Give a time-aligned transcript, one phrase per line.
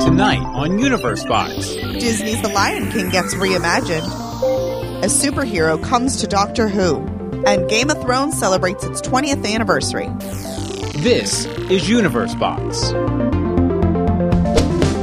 [0.00, 1.74] Tonight on Universe Box.
[1.74, 4.04] Disney's The Lion King gets reimagined.
[5.02, 6.98] A superhero comes to Doctor Who.
[7.46, 10.08] And Game of Thrones celebrates its 20th anniversary.
[11.00, 12.92] This is Universe Box.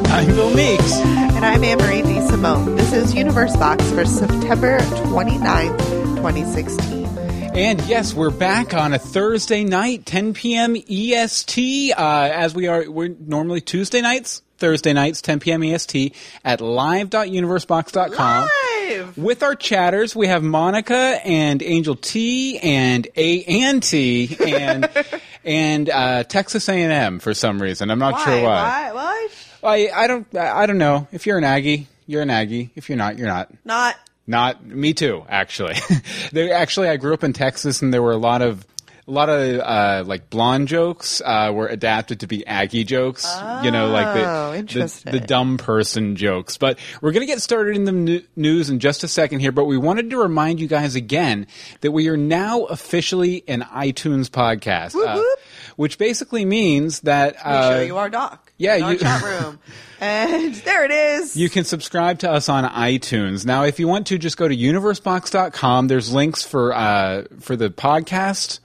[0.10, 0.94] I'm Bill Meeks.
[0.98, 2.20] And I'm Anne-Marie D.
[2.28, 2.76] Simone.
[2.76, 5.78] This is Universe Box for September 29th,
[6.18, 7.06] 2016.
[7.54, 10.76] And yes, we're back on a Thursday night, 10 p.m.
[10.76, 15.64] EST, uh, as we are, we're normally Tuesday nights, Thursday nights, 10 p.m.
[15.64, 16.16] EST
[16.46, 18.50] at live.universebox.com.
[18.88, 19.18] Live!
[19.18, 24.88] With our chatters, we have Monica and Angel T and A and T and
[25.44, 27.90] and uh, Texas A&M for some reason.
[27.90, 28.24] I'm not Why?
[28.24, 28.92] sure why.
[28.92, 29.28] Why?
[29.62, 29.88] Why?
[29.94, 31.08] I I don't I don't know.
[31.12, 32.72] If you're an Aggie, you're an Aggie.
[32.76, 33.50] If you're not, you're not.
[33.66, 33.96] Not.
[34.28, 35.76] Not me too, actually.
[36.32, 38.66] there actually I grew up in Texas and there were a lot of
[39.08, 43.26] a lot of uh, like blonde jokes uh, were adapted to be Aggie jokes.
[43.64, 46.58] you know, like Oh, the, the the dumb person jokes.
[46.58, 49.52] But we're going to get started in the news in just a second here.
[49.52, 51.48] But we wanted to remind you guys again
[51.82, 55.40] that we are now officially an iTunes podcast, uh, whoop.
[55.78, 58.52] which basically means that We uh, show you our doc.
[58.58, 59.60] yeah, our you- chat room.
[60.00, 61.36] and there it is.
[61.36, 63.46] You can subscribe to us on iTunes.
[63.46, 65.88] Now, if you want to, just go to universebox.com.
[65.88, 68.60] There's links for uh, for the podcast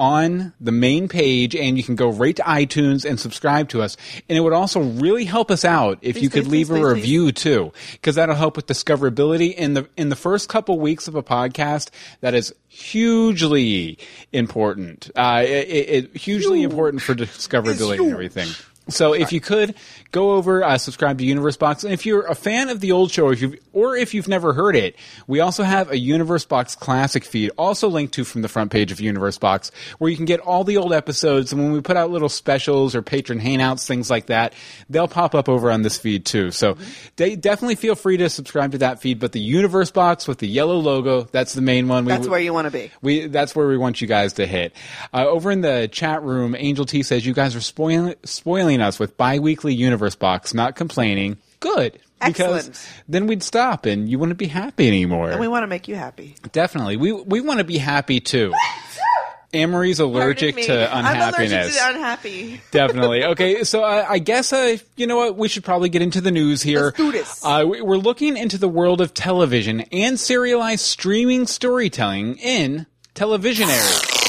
[0.00, 3.98] on the main page, and you can go right to iTunes and subscribe to us.
[4.30, 6.80] And it would also really help us out if Please, you could please, leave please,
[6.82, 9.54] a review too, because that'll help with discoverability.
[9.54, 11.90] In the in the first couple weeks of a podcast,
[12.22, 13.98] that is hugely
[14.32, 15.10] important.
[15.14, 18.48] Uh, it, it, it- hugely important for discoverability and everything.
[18.90, 19.74] So if you could
[20.12, 23.10] go over, uh, subscribe to Universe Box, and if you're a fan of the old
[23.10, 24.96] show, or if you've, or if you've never heard it,
[25.26, 28.90] we also have a Universe Box Classic feed, also linked to from the front page
[28.92, 31.52] of Universe Box, where you can get all the old episodes.
[31.52, 34.52] And when we put out little specials or patron hangouts, things like that,
[34.88, 36.50] they'll pop up over on this feed too.
[36.50, 36.76] So
[37.16, 39.18] they definitely feel free to subscribe to that feed.
[39.20, 42.04] But the Universe Box with the yellow logo, that's the main one.
[42.04, 42.90] We- That's where you want to be.
[43.02, 44.74] we that's where we want you guys to hit.
[45.14, 48.98] Uh, over in the chat room, Angel T says you guys are spoiling spoiling us
[48.98, 51.36] with biweekly universe box, not complaining.
[51.60, 51.98] Good.
[52.24, 52.88] Because Excellent.
[53.08, 55.30] then we'd stop and you wouldn't be happy anymore.
[55.30, 56.36] And we want to make you happy.
[56.52, 56.96] Definitely.
[56.98, 58.52] We we want to be happy too.
[59.52, 62.60] Amory's allergic to I'm allergic to unhappy.
[62.70, 63.24] Definitely.
[63.24, 66.30] Okay, so uh, I guess I, you know what we should probably get into the
[66.30, 66.84] news here.
[66.84, 67.44] Let's do this.
[67.44, 72.86] Uh, we- we're looking into the world of television and serialized streaming storytelling in
[73.16, 74.19] Televisionary.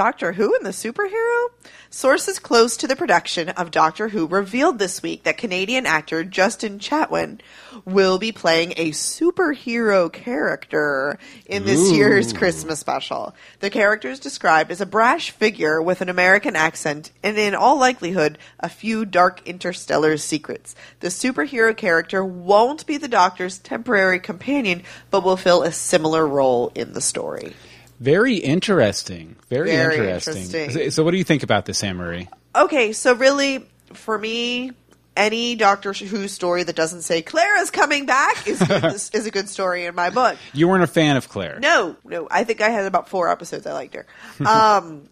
[0.00, 1.48] Doctor Who and the superhero?
[1.90, 6.78] Sources close to the production of Doctor Who revealed this week that Canadian actor Justin
[6.78, 7.40] Chatwin
[7.84, 11.94] will be playing a superhero character in this Ooh.
[11.94, 13.34] year's Christmas special.
[13.58, 17.78] The character is described as a brash figure with an American accent and, in all
[17.78, 20.74] likelihood, a few dark interstellar secrets.
[21.00, 26.72] The superhero character won't be the Doctor's temporary companion, but will fill a similar role
[26.74, 27.54] in the story.
[28.00, 29.36] Very interesting.
[29.48, 30.42] Very, Very interesting.
[30.42, 30.90] interesting.
[30.90, 32.28] So, what do you think about this, Anne Marie?
[32.56, 34.72] Okay, so really, for me,
[35.16, 39.30] any Doctor Who story that doesn't say Clara's coming back is good, is, is a
[39.30, 40.38] good story in my book.
[40.54, 41.58] You weren't a fan of Claire.
[41.60, 44.06] No, no, I think I had about four episodes I liked her.
[44.46, 45.02] Um,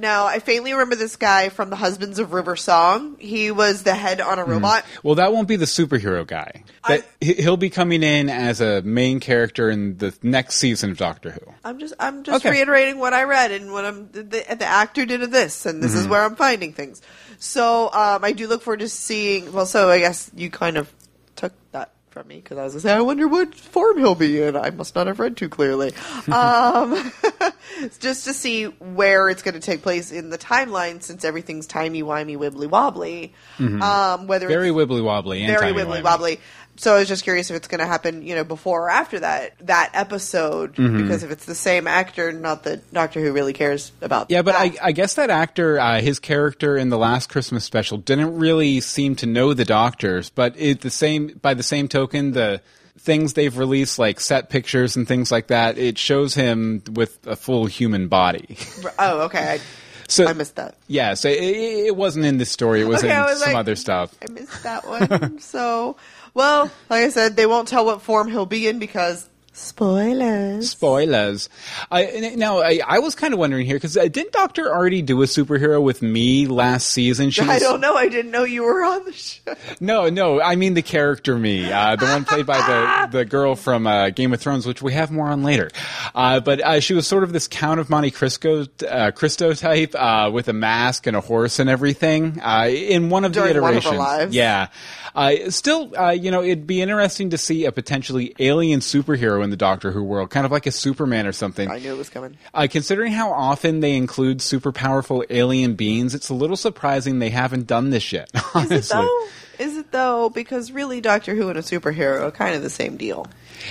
[0.00, 3.16] now I faintly remember this guy from the Husbands of River Song.
[3.18, 4.84] He was the head on a robot.
[5.02, 6.64] Well, that won't be the superhero guy.
[6.88, 10.96] That he- he'll be coming in as a main character in the next season of
[10.98, 11.40] Doctor Who.
[11.64, 12.56] I'm just I'm just Okay.
[12.56, 15.94] reiterating what I read and what I'm the, the actor did of this and this
[15.94, 16.10] is Mm-hmm.
[16.10, 17.02] where I'm finding things.
[17.38, 19.52] So um, I do look forward to seeing.
[19.52, 20.92] Well, so I guess you kind of
[21.36, 24.42] took that from me because I was gonna say I wonder what form he'll be
[24.42, 24.56] in.
[24.56, 25.92] I must not have read too clearly.
[26.32, 27.12] um,
[28.00, 32.02] just to see where it's going to take place in the timeline since everything's timey
[32.02, 33.32] wimey wibbly wobbly.
[33.58, 34.60] Um, whether Mm-hmm.
[34.60, 36.40] Very wibbly wobbly very wibbly wobbly.
[36.80, 39.20] So I was just curious if it's going to happen, you know, before or after
[39.20, 40.76] that that episode.
[40.76, 41.02] Mm-hmm.
[41.02, 44.30] Because if it's the same actor, not the Doctor Who really cares about.
[44.30, 44.72] Yeah, but I.
[44.80, 49.14] I guess that actor, uh, his character in the last Christmas special, didn't really seem
[49.16, 50.30] to know the doctors.
[50.30, 52.62] But it, the same by the same token, the
[52.98, 57.36] things they've released, like set pictures and things like that, it shows him with a
[57.36, 58.56] full human body.
[58.98, 59.60] oh, okay, I,
[60.10, 60.74] So I missed that.
[60.88, 62.80] Yeah, so it, it wasn't in this story.
[62.80, 64.12] It was Okay, in was some like- other stuff.
[64.20, 65.38] I missed that one.
[65.40, 65.96] so,
[66.34, 69.29] well, like I said, they won't tell what form he'll be in because
[69.60, 70.70] Spoilers.
[70.70, 71.48] Spoilers.
[71.90, 75.20] I, now, I, I was kind of wondering here because uh, didn't Doctor already do
[75.22, 77.30] a superhero with me last season?
[77.30, 77.94] She I don't know.
[77.94, 79.40] I didn't know you were on the show.
[79.80, 83.54] No, no, I mean the character me, uh, the one played by the the girl
[83.54, 85.70] from uh, Game of Thrones, which we have more on later.
[86.14, 89.94] Uh, but uh, she was sort of this Count of Monte Cristo, uh, Cristo type
[89.94, 93.58] uh, with a mask and a horse and everything uh, in one of During the
[93.62, 93.96] of iterations.
[93.98, 94.34] lives.
[94.34, 94.68] Yeah.
[95.14, 99.49] Uh, still, uh, you know, it'd be interesting to see a potentially alien superhero in
[99.50, 101.70] the Doctor Who world, kind of like a Superman or something.
[101.70, 102.36] I knew it was coming.
[102.54, 107.30] Uh, considering how often they include super powerful alien beings, it's a little surprising they
[107.30, 108.30] haven't done this yet.
[108.54, 108.76] Honestly.
[108.76, 109.26] Is it though?
[109.58, 110.30] Is it though?
[110.30, 113.26] Because really, Doctor Who and a superhero are kind of the same deal.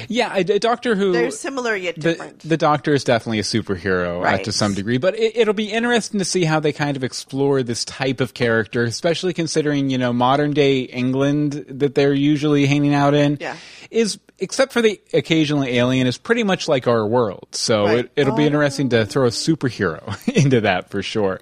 [0.07, 1.11] Yeah, a, a Doctor Who.
[1.11, 2.39] They're similar yet the, different.
[2.39, 6.19] the Doctor is definitely a superhero uh, to some degree, but it, it'll be interesting
[6.19, 10.13] to see how they kind of explore this type of character, especially considering you know
[10.13, 13.37] modern day England that they're usually hanging out in.
[13.39, 13.55] Yeah.
[13.91, 17.47] is except for the occasional alien is pretty much like our world.
[17.51, 17.97] So Right.
[18.05, 18.47] it, it'll be Oh.
[18.47, 21.41] interesting to throw a superhero into that for sure.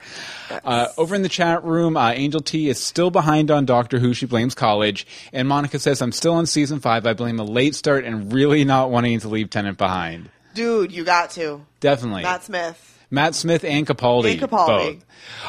[0.63, 4.13] Uh, over in the chat room, uh, Angel T is still behind on Doctor Who.
[4.15, 5.05] She blames college.
[5.31, 7.05] And Monica says, I'm still on season five.
[7.05, 10.29] I blame a late start and really not wanting to leave Tennant behind.
[10.53, 11.65] Dude, you got to.
[11.79, 12.23] Definitely.
[12.23, 12.93] Matt Smith.
[13.09, 14.33] Matt Smith and Capaldi.
[14.33, 14.95] And Capaldi.
[14.95, 15.05] Both.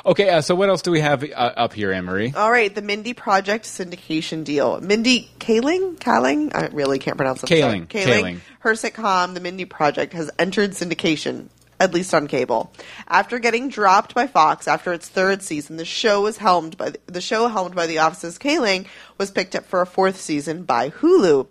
[0.07, 1.27] Okay, uh, so what else do we have uh,
[1.57, 2.33] up here, Emery?
[2.37, 4.81] All right, the Mindy Project syndication deal.
[4.81, 5.97] Mindy Kaling?
[5.99, 6.55] Kaling?
[6.55, 7.47] I really can't pronounce it.
[7.47, 7.89] Kaling.
[7.89, 8.23] Kaling.
[8.23, 8.41] Kaling.
[8.61, 11.49] Her sitcom, The Mindy Project, has entered syndication,
[11.81, 12.73] at least on cable.
[13.09, 17.01] After getting dropped by Fox after its third season, the show was helmed by the,
[17.07, 18.87] the show helmed by The Office's Kaling
[19.17, 21.49] was picked up for a fourth season by Hulu.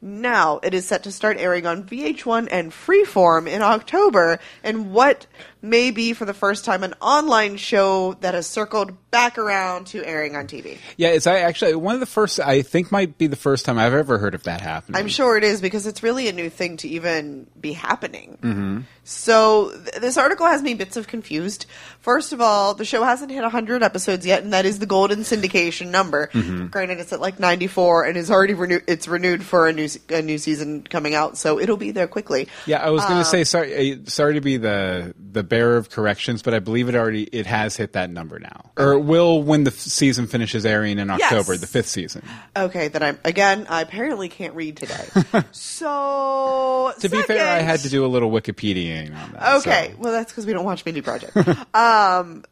[0.00, 5.26] Now it is set to start airing on VH1 and Freeform in October, and what
[5.60, 10.04] may be for the first time an online show that has circled back around to
[10.04, 10.78] airing on TV.
[10.96, 12.38] Yeah, it's I actually one of the first.
[12.40, 15.00] I think might be the first time I've ever heard of that happening.
[15.00, 18.38] I'm sure it is because it's really a new thing to even be happening.
[18.42, 18.80] Mm-hmm.
[19.04, 21.64] So th- this article has me bits of confused.
[22.00, 25.20] First of all, the show hasn't hit 100 episodes yet, and that is the golden
[25.20, 26.26] syndication number.
[26.70, 28.84] Granted, it's at like 94 and is already renewed.
[28.86, 32.48] It's renewed for a new a new season coming out, so it'll be there quickly.
[32.66, 33.92] Yeah, I was Um, going to say sorry.
[33.92, 37.46] uh, Sorry to be the the bearer of corrections, but I believe it already it
[37.46, 41.10] has hit that number now, or it will when the f- season finishes airing in
[41.10, 41.60] October, Yes.
[41.60, 42.22] the fifth season.
[42.56, 43.66] Okay, then I'm again.
[43.68, 45.06] I apparently can't read today.
[45.52, 49.56] so To be fair, I second- had to do a little Wikipediaing on that.
[49.58, 51.36] Okay, so- well that's because we don't watch Mindy Project.
[51.74, 52.44] um,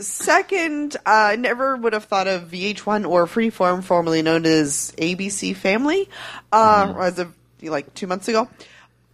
[0.00, 5.54] second, uh, I never would have thought of VH1 or Freeform, formerly known as ABC
[5.56, 6.08] Family,
[6.52, 8.48] uh, as of like two months ago,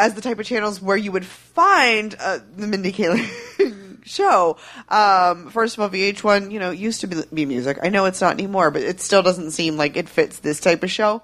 [0.01, 4.57] as the type of channels where you would find uh, the Mindy Kaling show.
[4.89, 7.79] Um, first of all, VH1, you know, used to be, be music.
[7.83, 10.83] I know it's not anymore, but it still doesn't seem like it fits this type
[10.83, 11.23] of show.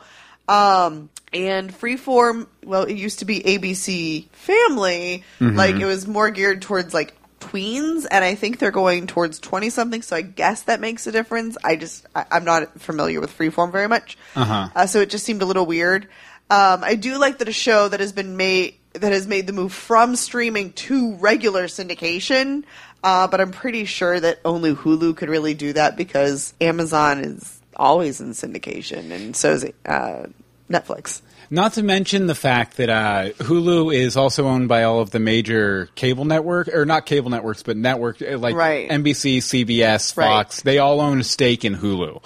[0.49, 5.25] Um, and Freeform, well, it used to be ABC Family.
[5.41, 9.71] Like, it was more geared towards, like, tweens, and I think they're going towards 20
[9.71, 11.57] something, so I guess that makes a difference.
[11.63, 14.17] I just, I, I'm not familiar with Freeform very much.
[14.35, 14.69] Uh-huh.
[14.75, 16.09] Uh, so it just seemed a little weird.
[16.51, 19.53] Um, I do like that a show that has been made, that has made the
[19.53, 22.65] move from streaming to regular syndication.
[23.03, 27.61] Uh, but I'm pretty sure that only Hulu could really do that because Amazon is
[27.77, 30.27] always in syndication, and so is uh,
[30.71, 31.21] Netflix.
[31.49, 35.21] Not to mention the fact that uh, Hulu is also owned by all of the
[35.21, 38.89] major cable network, or not cable networks, but network uh, like Right.
[38.89, 40.27] NBC, CBS, Right.
[40.27, 40.63] Fox.
[40.63, 42.25] They all own a stake in Hulu.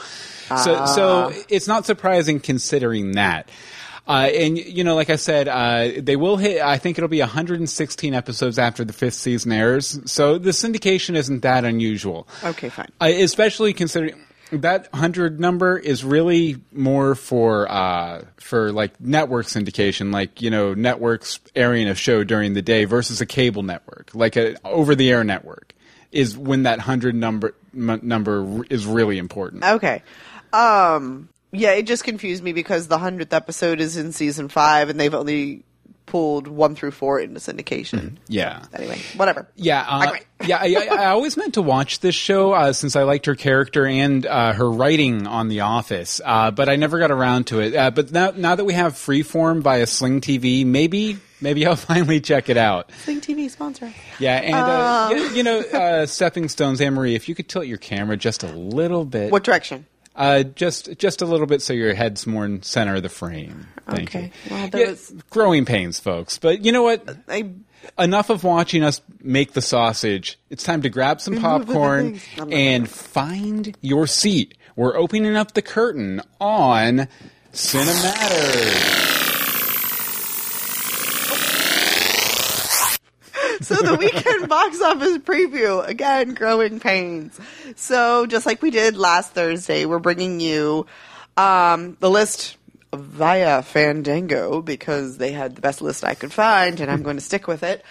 [0.48, 0.84] So, Ah.
[0.86, 3.50] so it's not surprising considering that.
[4.06, 6.60] Uh, and you know, like I said, uh, they will hit.
[6.62, 10.00] I think it'll be 116 episodes after the fifth season airs.
[10.10, 12.26] So the syndication isn't that unusual.
[12.42, 12.88] Okay, fine.
[13.00, 14.20] Uh, especially considering
[14.52, 20.74] that hundred number is really more for uh, for like network syndication, like you know
[20.74, 25.10] networks airing a show during the day versus a cable network, like a over the
[25.10, 25.72] air network,
[26.10, 29.64] is when that hundred number m- number is really important.
[29.64, 30.02] Okay.
[30.52, 34.98] Um, yeah, it just confused me because the hundredth episode is in season five, and
[34.98, 35.64] they've only
[36.06, 38.16] pulled one through four into syndication.
[38.26, 38.64] Yeah.
[38.74, 39.46] Anyway, whatever.
[39.54, 40.58] Yeah, uh, yeah.
[40.60, 43.86] I, I, I always meant to watch this show uh, since I liked her character
[43.86, 47.76] and uh, her writing on The Office, uh, but I never got around to it.
[47.76, 52.20] Uh, but now, now that we have Freeform via Sling TV, maybe, maybe I'll finally
[52.20, 52.90] check it out.
[53.04, 53.92] Sling TV sponsor.
[54.18, 57.66] Yeah, and uh, you, you know, uh, Stepping Stones, Anne Marie, if you could tilt
[57.66, 59.86] your camera just a little bit, What direction?
[60.16, 63.66] Uh, just just a little bit, so your head's more in center of the frame.
[63.88, 64.32] Thank Okay.
[64.44, 64.50] you.
[64.50, 66.38] Well, Yeah, was- growing pains, folks.
[66.38, 67.08] But you know what?
[67.28, 67.50] I
[67.98, 70.38] enough of watching us make the sausage.
[70.50, 72.22] It's time to grab some popcorn things.
[72.36, 74.56] Nom, nom, and find your seat.
[74.76, 77.08] We're opening up the curtain on
[77.52, 79.09] Cinematter.
[83.60, 87.38] So the weekend box office preview again, growing pains.
[87.76, 90.86] So just like we did last Thursday, we're bringing you
[91.36, 92.56] um, the list
[92.94, 97.22] via Fandango because they had the best list I could find, and I'm going to
[97.22, 97.84] stick with it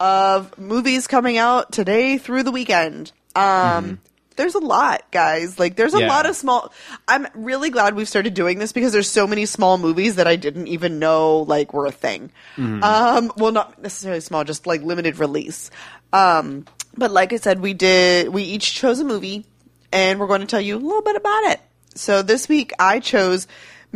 [0.00, 3.12] of movies coming out today through the weekend.
[3.34, 4.00] Um,
[4.36, 5.58] There's a lot, guys.
[5.58, 6.08] Like, there's a Yeah.
[6.08, 6.72] lot of small.
[7.08, 10.36] I'm really glad we've started doing this because there's so many small movies that I
[10.36, 12.30] didn't even know like were a thing.
[12.58, 15.70] Um, well, not necessarily small, just like limited release.
[16.12, 16.66] Um,
[16.96, 18.28] but like I said, we did.
[18.28, 19.44] We each chose a movie,
[19.92, 21.60] and we're going to tell you a little bit about it.
[21.94, 23.46] So this week, I chose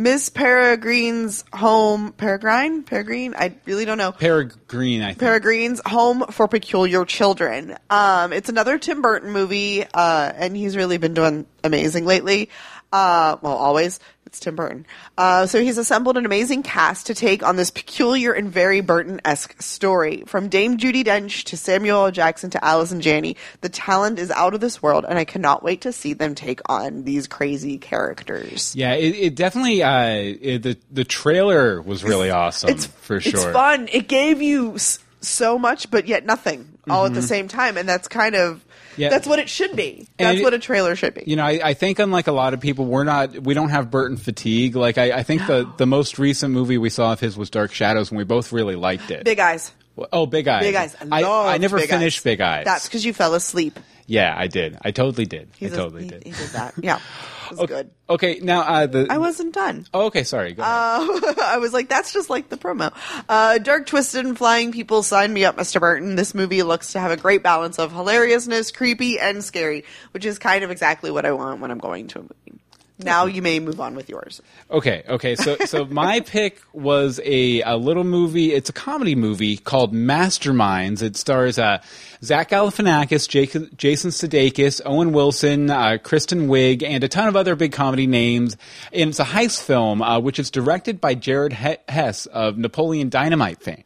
[0.01, 2.13] Miss Peregrine's Home.
[2.13, 3.35] Peregrine, Peregrine.
[3.35, 4.11] I really don't know.
[4.11, 5.19] Peregrine, I think.
[5.19, 7.77] Peregrine's Home for Peculiar Children.
[7.87, 12.49] Um, it's another Tim Burton movie, uh, and he's really been doing amazing lately.
[12.91, 13.99] Uh, well, always.
[14.31, 14.85] It's Tim Burton.
[15.17, 19.61] Uh, so he's assembled an amazing cast to take on this peculiar and very Burton-esque
[19.61, 20.23] story.
[20.25, 22.11] From Dame Judi Dench to Samuel L.
[22.11, 25.81] Jackson to Allison Janney, the talent is out of this world, and I cannot wait
[25.81, 28.73] to see them take on these crazy characters.
[28.73, 33.33] Yeah, it, it definitely uh, it, the the trailer was really awesome it's for sure.
[33.33, 33.89] It's fun.
[33.91, 37.87] It gave you s- so much, but yet nothing all at the same time, and
[37.89, 38.70] that's kind of Mm-hmm.
[38.97, 39.09] Yeah.
[39.09, 40.07] that's what it should be.
[40.17, 41.23] That's it- what a trailer should be.
[41.25, 43.89] You know, I, I think unlike a lot of people, we're not we don't have
[43.91, 44.75] Burton fatigue.
[44.75, 47.73] Like I, I think the the most recent movie we saw of his was Dark
[47.73, 49.23] Shadows, and we both really liked it.
[49.23, 49.71] Big eyes,
[50.11, 50.61] oh, Big Eyes.
[50.63, 50.95] big eyes.
[51.11, 52.23] I, I, I never Big finished eyes.
[52.23, 52.65] Big Eyes.
[52.65, 53.79] That's because you fell asleep.
[54.07, 54.77] yeah, I did.
[54.81, 55.49] I totally did.
[55.57, 56.23] He's I a- totally he, did.
[56.25, 56.73] He did that.
[56.81, 56.99] Yeah,
[57.51, 57.91] was okay, good.
[58.09, 59.85] Okay, now uh, the I wasn't done.
[59.93, 60.53] Oh, okay, sorry.
[60.53, 60.73] Go ahead.
[60.73, 62.93] Uh, I was like, that's just like the promo.
[63.29, 65.79] Uh, dark, twisted, and flying people, sign me up, Mr.
[65.79, 66.15] Burton.
[66.15, 70.39] This movie looks to have a great balance of hilariousness, creepy, and scary, which is
[70.39, 72.60] kind of exactly what I want when I'm going to a movie.
[73.03, 74.41] Now you may move on with yours.
[74.69, 75.35] Okay, okay.
[75.35, 78.53] So, so my pick was a, a little movie.
[78.53, 81.01] It's a comedy movie called Masterminds.
[81.01, 81.81] It stars uh,
[82.23, 87.55] Zach Galifianakis, Jake, Jason Sudeikis, Owen Wilson, uh, Kristen Wiig, and a ton of other
[87.55, 88.57] big comedy names.
[88.93, 93.61] And it's a heist film, uh, which is directed by Jared Hess of Napoleon Dynamite
[93.61, 93.83] fame.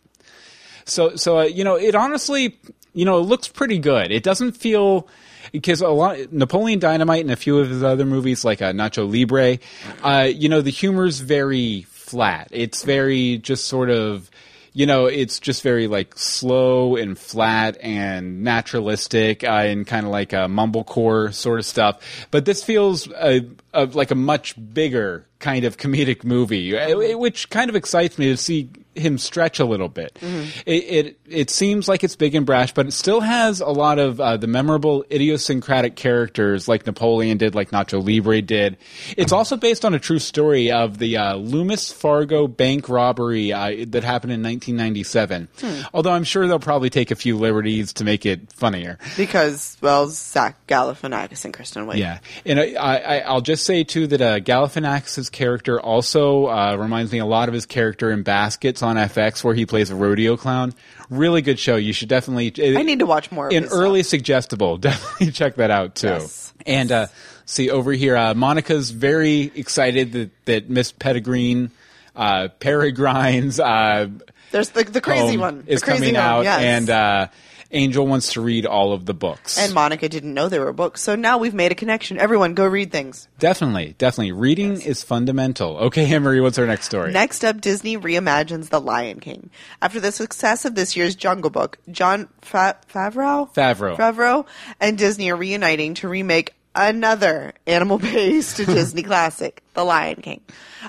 [0.86, 2.58] So, so uh, you know, it honestly,
[2.94, 4.12] you know, it looks pretty good.
[4.12, 5.08] It doesn't feel
[5.52, 9.10] because a lot Napoleon Dynamite and a few of his other movies like uh, Nacho
[9.10, 9.60] Libre,
[10.04, 12.48] uh, you know, the humor's very flat.
[12.52, 14.30] It's very just sort of.
[14.78, 20.12] You know, it's just very like slow and flat and naturalistic uh, and kind of
[20.12, 22.28] like a mumblecore sort of stuff.
[22.30, 23.40] But this feels uh,
[23.74, 28.26] uh, like a much bigger kind of comedic movie, uh, which kind of excites me
[28.28, 30.18] to see him stretch a little bit.
[30.66, 34.00] It, it it seems like it's big and brash, but it still has a lot
[34.00, 38.78] of uh, the memorable idiosyncratic characters like Napoleon did, like Nacho Libre did.
[39.18, 43.86] It's also based on a true story of the uh, Loomis Fargo bank robbery uh,
[43.88, 45.48] that happened in 1997.
[45.94, 49.00] Although I'm sure they'll probably take a few liberties to make it funnier.
[49.18, 51.98] Because, well, Zach Galifianakis and Kristen Wiig.
[51.98, 57.12] Yeah, and I, I, I'll just say too that uh, Galifianakis' character also uh, reminds
[57.12, 60.38] me a lot of his character in Baskets on FX, where he plays a rodeo
[60.38, 60.74] clown.
[61.18, 61.76] Really good show.
[61.76, 62.54] You should definitely.
[62.78, 64.12] I need to watch more of In early stuff.
[64.12, 66.08] suggestible, definitely check that out too.
[66.08, 66.54] Yes.
[66.66, 67.08] And uh,
[67.46, 71.72] see over here, uh, Monica's very excited that that Miss Pettigreen,
[72.16, 74.08] uh, Peregrines, uh,
[74.52, 75.64] There's the, the crazy one.
[75.68, 76.60] is the crazy coming one, out, yes.
[76.62, 77.28] and uh,
[77.72, 79.58] Angel wants to read all of the books.
[79.58, 82.18] And Monica didn't know there were books, so now we've made a connection.
[82.18, 83.28] Everyone, go read things.
[83.40, 84.32] Definitely, definitely.
[84.32, 85.78] Reading is fundamental.
[85.78, 87.12] Okay, Emery, what's our next story?
[87.12, 89.50] Next up, Disney reimagines The Lion King.
[89.82, 93.54] After the success of this year's Jungle Book, Jon Fa- Favreau?
[93.54, 93.98] Favreau.
[93.98, 94.46] Favreau
[94.80, 100.42] and Disney are reuniting to remake another animal-based Disney classic, The Lion King.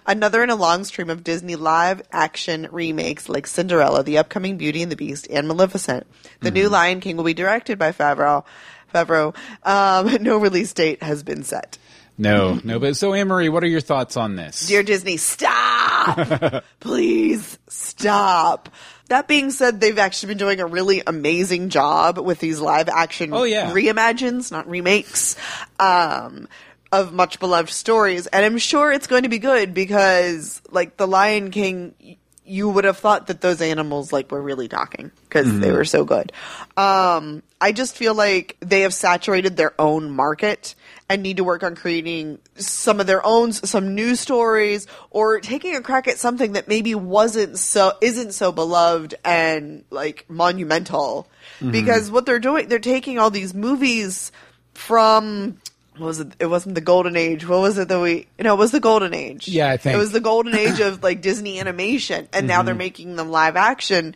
[0.07, 4.93] Another in a long stream of Disney live-action remakes like Cinderella, The Upcoming Beauty and
[4.93, 6.07] the Beast, and Maleficent.
[6.40, 6.55] The Mm-hmm.
[6.55, 8.45] new Lion King will be directed by Favreau.
[8.95, 9.35] Favreau.
[9.64, 11.78] Um, no release date has been set.
[12.19, 12.78] No, no.
[12.78, 14.66] But so, Emery, what are your thoughts on this?
[14.66, 15.65] Dear Disney, stop!
[16.81, 18.69] Please stop.
[19.09, 23.33] That being said, they've actually been doing a really amazing job with these live action
[23.33, 23.73] Oh, yeah.
[23.73, 25.37] reimagines, not remakes,
[25.79, 26.49] um,
[26.93, 28.27] of much beloved stories.
[28.27, 31.95] And I'm sure it's going to be good because, like, The Lion King,
[32.45, 35.61] you would have thought that those animals, like, were really talking because Mm-hmm.
[35.61, 36.33] they were so good.
[36.77, 40.75] Um, I just feel like they have saturated their own market
[41.09, 45.77] and need to work on creating some of their own some new stories or taking
[45.77, 51.29] a crack at something that maybe wasn't so isn't so beloved and like monumental
[51.71, 54.33] because what they're doing they're taking all these movies
[54.75, 55.57] from
[55.97, 58.59] what was it it wasn't the golden age what was it that we no it
[58.59, 59.95] was the golden age Yeah, I think.
[59.95, 63.57] it was the golden age of like disney animation and now they're making them live
[63.57, 64.15] action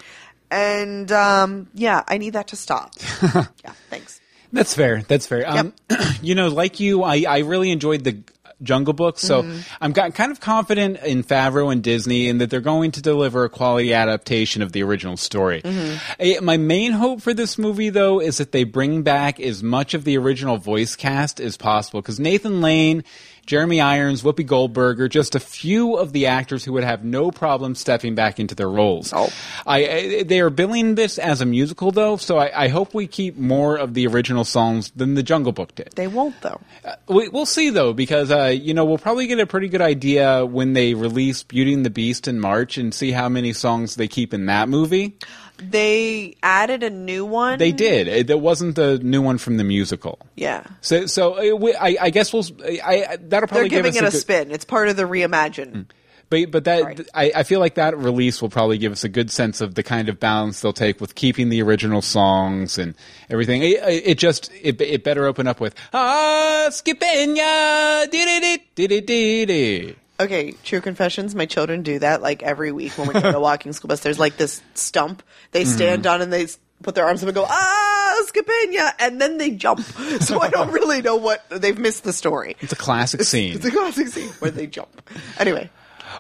[0.51, 2.95] and um, yeah, I need that to stop.
[3.23, 4.20] yeah, thanks.
[4.53, 5.03] That's fair.
[5.03, 5.49] That's fair.
[5.49, 5.73] Um,
[6.23, 8.19] you know, like you, I, I really enjoyed the
[8.63, 9.61] Jungle Book, so Mm-hmm.
[9.81, 13.45] I'm got, kind of confident in Favreau and Disney and that they're going to deliver
[13.45, 15.63] a quality adaptation of the original story.
[15.63, 16.13] Mm-hmm.
[16.19, 19.95] Eh, my main hope for this movie, though, is that they bring back as much
[19.95, 23.05] of the original voice cast as possible because Nathan Lane.
[23.51, 27.33] Jeremy Irons, Whoopi Goldberg are just a few of the actors who would have no
[27.33, 29.13] problem stepping back into their roles.
[29.13, 29.29] Oh.
[29.67, 33.09] I, I they are billing this as a musical though, so I, I hope we
[33.09, 35.91] keep more of the original songs than the Jungle Book did.
[35.97, 36.61] They won't though.
[37.09, 40.47] We, we'll see though, because uh, you know we'll probably get a pretty good idea
[40.47, 44.07] when they release Beauty and the Beast in March and see how many songs they
[44.07, 45.17] keep in that movie.
[45.63, 47.59] They added a new one.
[47.59, 48.27] They did.
[48.29, 50.19] That wasn't the new one from the musical.
[50.37, 50.65] Yeah.
[50.81, 52.45] So, so uh, we, I, I guess we'll.
[52.65, 54.21] I, I that'll probably They're give giving us it a, good- Mm.
[54.21, 54.51] spin.
[54.53, 55.87] It's part of the reimagine.
[56.31, 57.09] But but that Right.
[57.13, 59.83] I, I feel like that release will probably give us a good sense of the
[59.83, 62.95] kind of balance they'll take with keeping the original songs and
[63.29, 63.63] everything.
[63.63, 69.45] It, it just it, it better open up with ah skipenya dee dee dee dee
[69.47, 69.97] dee.
[70.21, 71.35] Okay, true confessions.
[71.35, 74.01] My children do that like every week when we go to walking school bus.
[74.01, 75.23] There's like this stump.
[75.53, 75.73] They Mm-hmm.
[75.73, 79.39] stand on and they s- put their arms up and go, ah, Scapina, and then
[79.39, 79.81] they jump.
[80.21, 82.57] So I don't really know what they've missed the story.
[82.61, 83.55] It's a classic scene.
[83.55, 85.01] It's a classic scene where they jump.
[85.39, 85.71] Anyway,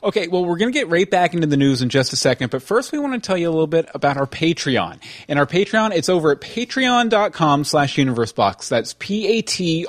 [0.02, 2.50] Okay, well, we're going to get right back into the news in just a second,
[2.50, 4.99] but first we want to tell you a little bit about our Patreon.
[5.28, 8.69] And our Patreon, it's over at patreon.com slash universebox.
[8.69, 9.87] That's P-A-T-R-E-O-N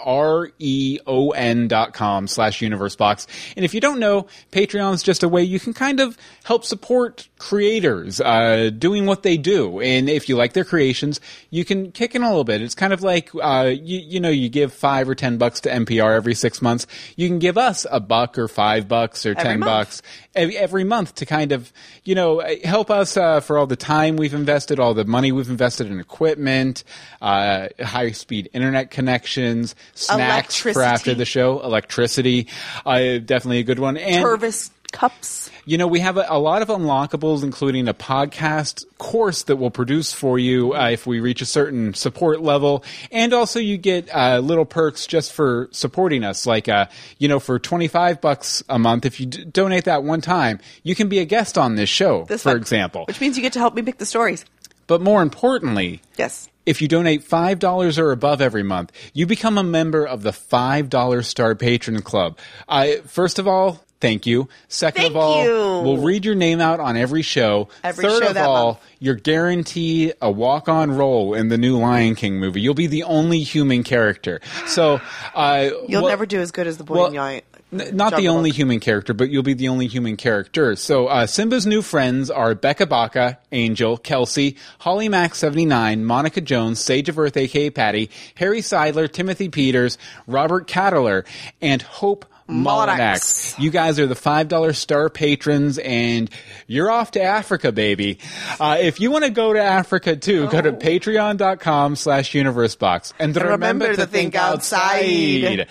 [1.70, 3.26] dot com slash universebox.
[3.56, 7.30] And if you don't know, Patreon's just a way you can kind of help support
[7.42, 9.82] creators, uh, doing what they do.
[9.82, 11.20] And if you like their creations,
[11.50, 12.62] you can kick in a little bit.
[12.62, 15.70] It's kind of like, uh, you, you know, you give five or ten bucks to
[15.70, 16.86] NPR every six months.
[17.16, 19.70] You can give us a buck or five bucks or ten month.
[19.72, 20.02] bucks
[20.36, 24.18] every, every month to kind of, you know, help us uh, for all the time
[24.18, 26.84] we've invested, all the money we've invested in equipment,
[27.24, 32.48] uh, high speed internet connections, snacks for after the show, electricity,
[32.86, 33.98] uh, definitely a good one.
[33.98, 35.50] And Purvis cups.
[35.66, 39.72] you know, we have a, a lot of unlockables, including a podcast course that we'll
[39.72, 44.14] produce for you uh, if we reach a certain support level, and also you get
[44.14, 46.46] uh, little perks just for supporting us.
[46.46, 46.86] Like, uh,
[47.18, 50.60] you know, for twenty five bucks a month, if you d- donate that one time,
[50.84, 53.06] you can be a guest on this show, This for example.
[53.06, 54.46] Which means you get to help me pick the stories.
[54.88, 56.50] But more importantly, Yes.
[56.66, 61.24] if you donate $5 or above every month, you become a member of the $5
[61.26, 62.38] Star Patron Club.
[62.68, 64.50] Uh, first of all, thank you.
[64.68, 65.52] Second Thank of all, you.
[65.88, 67.70] we'll read your name out on every show.
[67.84, 68.80] Every Third show of all, month.
[69.00, 72.62] you're guaranteed a walk-on role in the new Lion King movie.
[72.62, 74.42] You'll be the only human character.
[74.68, 75.00] So,
[75.36, 77.44] uh, You'll well- never do as good as the boy well, in Giant.
[77.74, 78.58] N- not the only Book.
[78.58, 80.76] human character, but you'll be the only human character.
[80.76, 86.82] So uh, Simba's new friends are Becca Baca, Angel, Kelsey, Holly Mack 79, Monica Jones,
[86.82, 91.24] Sage of Earth, aka Patty, Harry Seidler, Timothy Peters, Robert Cattler,
[91.62, 93.58] and Hope Monax.
[93.60, 96.30] You guys are the $5 star patrons, and
[96.68, 98.20] you're off to Africa, baby.
[98.60, 103.14] Uh, if you want to go to Africa too, go to patreon.com slash universebox.
[103.20, 105.68] And, remember, to think outside.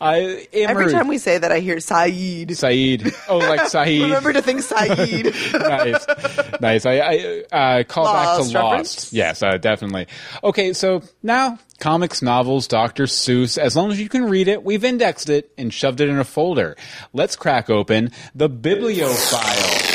[0.00, 2.48] Uh, Every time we say that, I hear Sayid.
[2.48, 3.14] Sayid.
[3.28, 4.02] Oh, like Sayid.
[4.02, 5.32] Remember to think Sayid.
[6.60, 6.86] nice, nice.
[6.86, 8.54] I, I uh, call back to reference?
[8.54, 9.12] Lost.
[9.12, 10.06] Yes, uh, definitely.
[10.42, 13.04] Okay, so now comics, novels, Dr.
[13.04, 13.58] Seuss.
[13.58, 16.21] As long as you can read it, we've indexed it and shoved it in a
[16.24, 16.76] folder.
[17.12, 19.92] Let's crack open the bibliophile.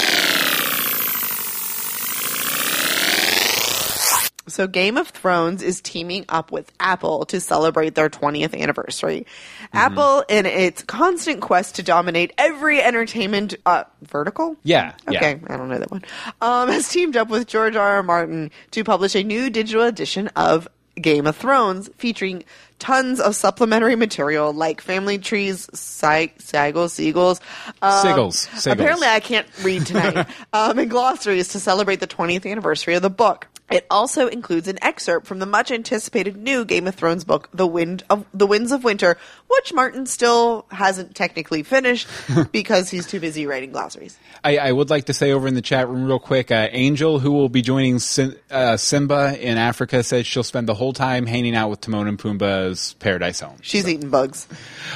[4.57, 9.27] So Game of Thrones is teaming up with Apple to celebrate their 20th anniversary.
[9.65, 9.77] Mm-hmm.
[9.77, 15.19] Apple, in its constant quest to dominate every entertainment uh, vertical, Yeah, yeah.
[15.19, 16.03] Okay, I don't know that one.
[16.41, 17.97] Um, has teamed up with George R.
[17.97, 18.03] R.
[18.03, 20.67] Martin to publish a new digital edition of
[20.99, 22.43] Game of Thrones featuring
[22.79, 27.41] tons of supplementary material like family trees, si- seagulls, seagulls.
[27.81, 28.71] Um, Siggles, siggles.
[28.73, 30.27] Apparently, I can't read tonight.
[30.53, 33.47] um, and glossaries to celebrate the 20th anniversary of the book.
[33.69, 37.67] It also includes an excerpt from the much anticipated new Game of Thrones book, The
[37.67, 42.07] Wind of The Winds of Winter, which Martin still hasn't technically finished
[42.53, 44.17] because he's too busy writing glossaries.
[44.41, 47.19] I, I would like to say over in the chat room real quick, uh, Angel,
[47.19, 51.25] who will be joining Sim, uh, Simba in Africa, says she'll spend the whole time
[51.25, 52.17] hanging out with Timon and
[52.99, 53.57] Paradise Home.
[53.61, 54.47] She's eating bugs.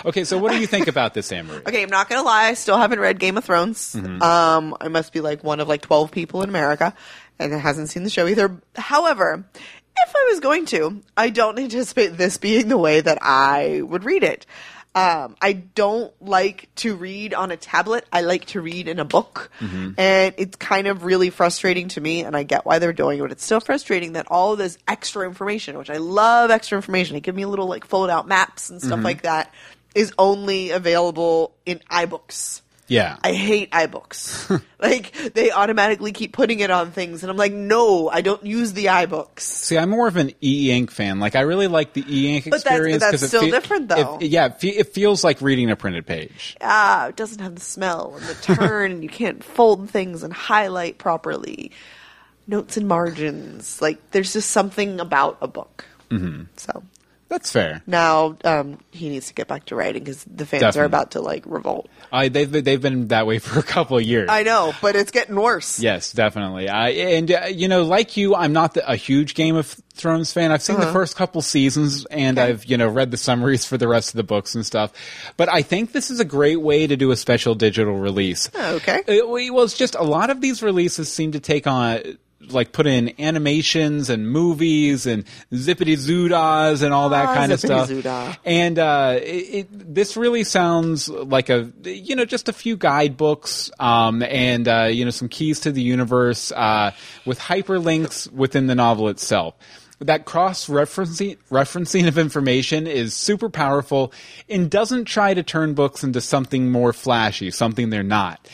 [0.05, 1.61] Okay, so what do you think about this, Anne Marie?
[1.67, 2.45] Okay, I'm not gonna lie.
[2.45, 3.95] I still haven't read Game of Thrones.
[3.95, 6.93] Um, I must be like one of like 12 people in America,
[7.39, 8.57] and hasn't seen the show either.
[8.75, 13.81] However, if I was going to, I don't anticipate this being the way that I
[13.81, 14.45] would read it.
[14.93, 18.05] Um, I don't like to read on a tablet.
[18.11, 19.49] I like to read in a book.
[19.61, 19.91] Mm-hmm.
[19.97, 23.21] And it's kind of really frustrating to me, and I get why they're doing it,
[23.21, 27.13] but it's still frustrating that all of this extra information, which I love extra information,
[27.13, 28.87] they give me a little like fold out maps and Mm-hmm.
[28.87, 29.53] stuff like that,
[29.95, 32.61] is only available in iBooks.
[32.91, 33.17] Yeah.
[33.23, 34.61] I hate iBooks.
[34.79, 38.73] like they automatically keep putting it on things, and I'm like, no, I don't use
[38.73, 39.39] the iBooks.
[39.39, 41.19] See, I'm more of an e-ink fan.
[41.19, 42.99] Like, I really like the e-ink But that's- experience.
[43.01, 44.17] that's 'cause it still different, though.
[44.19, 46.57] It, yeah, it, fe- it feels like reading a printed page.
[46.61, 50.33] Ah, it doesn't have the smell and the turn, and you can't fold things and
[50.33, 51.71] highlight properly.
[52.47, 55.85] Notes and margins, like there's just something about a book.
[56.09, 56.43] Mm-hmm.
[56.57, 56.83] So
[57.31, 57.81] That's fair.
[57.87, 60.81] now um, he needs to get back to writing because the fans Definitely.
[60.81, 61.89] are about to like revolt.
[62.11, 64.27] I, they've been- they've been that way for a couple of years.
[64.29, 65.79] I know, but it's getting worse.
[65.79, 66.67] Yes, definitely.
[66.69, 70.33] I and uh, you know, like you, I'm not the, a huge Game of Thrones
[70.33, 70.51] fan.
[70.51, 72.45] I've seen the first couple seasons, and Uh-huh.
[72.47, 72.53] Okay.
[72.53, 74.91] I've you know read the summaries for the rest of the books and stuff.
[75.37, 78.49] But I think this is a great way to do a special digital release.
[78.53, 79.03] Oh, okay.
[79.07, 82.17] It, well, it's just a lot of these releases seem to take on.
[82.49, 87.59] Like put in animations and movies and zippity zoodas and all that Ah, kind of
[87.59, 87.87] stuff.
[88.43, 93.71] And uh, it, it, this really sounds like a you know just a few guidebooks
[93.79, 96.91] um, and uh, you know some keys to the universe uh,
[97.25, 99.55] with hyperlinks within the novel itself.
[100.01, 104.11] That cross referencing of information is super powerful
[104.49, 108.47] and doesn't try to turn books into something more flashy, something they're not.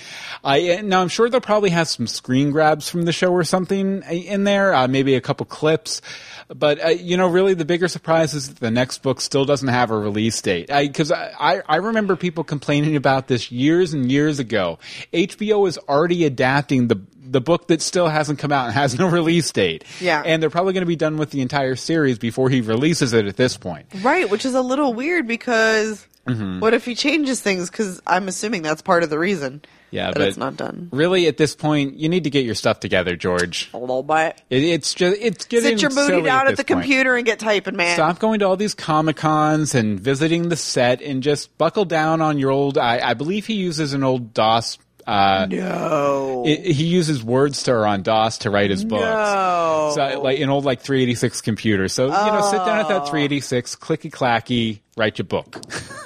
[0.43, 4.43] Now I'm sure they'll probably have some screen grabs from the show or something in
[4.43, 6.01] there, uh, maybe a couple clips.
[6.49, 9.67] But uh, you know, really, the bigger surprise is that the next book still doesn't
[9.67, 10.67] have a release date.
[10.67, 14.79] Because I, I, I remember people complaining about this years and years ago.
[15.13, 19.07] HBO is already adapting the the book that still hasn't come out and has no
[19.09, 19.83] release date.
[19.99, 20.21] Yeah.
[20.25, 23.25] and they're probably going to be done with the entire series before he releases it
[23.27, 23.87] at this point.
[24.01, 26.59] Right, which is a little weird because Mm-hmm.
[26.59, 27.69] what if he changes things?
[27.69, 29.61] Because I'm assuming that's part of the reason.
[29.91, 30.89] Yeah, that but it's not done.
[30.91, 33.69] Really, at this point, you need to get your stuff together, George.
[33.73, 34.41] A little bit.
[34.49, 36.81] It, it's just it's getting Sit your booty down at, this the point.
[36.83, 37.93] computer and get typing, man.
[37.95, 42.19] Stop going to all these comic cons and visiting the set, and just buckle down
[42.21, 42.77] on your old.
[42.77, 44.79] I, I believe he uses an old DOS.
[45.07, 46.43] Uh, No.
[46.45, 49.01] it- he uses WordStar on DOS to write his books.
[49.03, 49.91] No.
[49.95, 51.87] So like an old like 386 computer.
[51.87, 55.61] So you know, sit down at that 386, clicky clacky, write your book.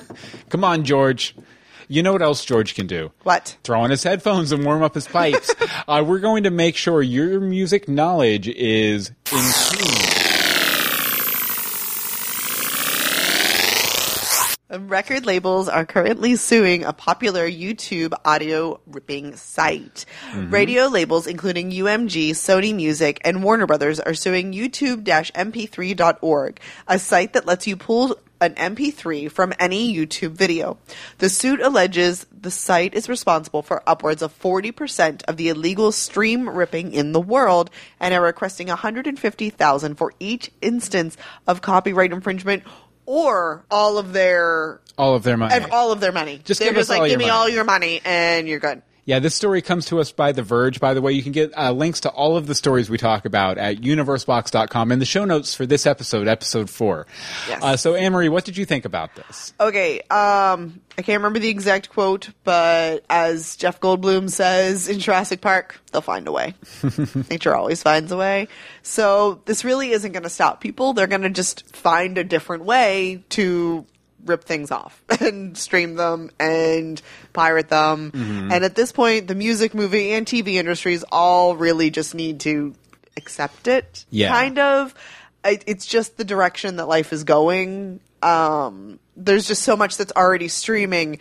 [0.49, 1.35] Come on, George.
[1.87, 3.11] You know what else George can do?
[3.23, 3.57] what?
[3.65, 5.53] Throw on his headphones and warm up his pipes.
[5.89, 9.37] uh, we're going to make sure your music knowledge is in
[14.79, 20.05] Record labels are currently suing a popular YouTube audio ripping site.
[20.31, 20.49] Mm-hmm.
[20.49, 27.45] Radio labels, including UMG, Sony Music, and Warner Brothers, are suing YouTube-mp3.org, a site that
[27.45, 30.77] lets you pull an MP3 from any YouTube video.
[31.17, 36.49] The suit alleges the site is responsible for upwards of 40% of the illegal stream
[36.49, 42.63] ripping in the world and are requesting 150,000 for each instance of copyright infringement
[43.11, 45.65] or all of their All of their money.
[45.69, 46.39] all of their money.
[46.45, 48.47] Just They're give just us all like, your give me money." all your money and
[48.47, 48.81] you're good.
[49.03, 50.79] Yeah, this story comes to us by The Verge.
[50.79, 53.25] By the way, you can get uh, links to all of the stories we talk
[53.25, 57.07] about at universebox.com in the show notes for this episode, episode four.
[57.47, 57.63] Yes.
[57.63, 59.53] Uh, so, Anne Marie, what did you think about this?
[59.59, 65.41] Okay, um, I can't remember the exact quote, but as Jeff Goldblum says in Jurassic
[65.41, 66.53] Park, they'll find a way.
[67.31, 68.49] Nature always finds a way.
[68.83, 70.93] So this really isn't going to stop people.
[70.93, 73.85] They're going to just find a different way to
[74.25, 77.01] rip things off and stream them and
[77.33, 78.11] pirate them.
[78.11, 78.51] Mm-hmm.
[78.51, 82.73] And at this point, the music, movie, and TV industries all really just need to
[83.17, 84.05] accept it.
[84.09, 84.29] Yeah.
[84.29, 84.93] Kind of.
[85.43, 87.99] It, it's just the direction that life is going.
[88.21, 91.19] Um, there's just so much that's already streaming.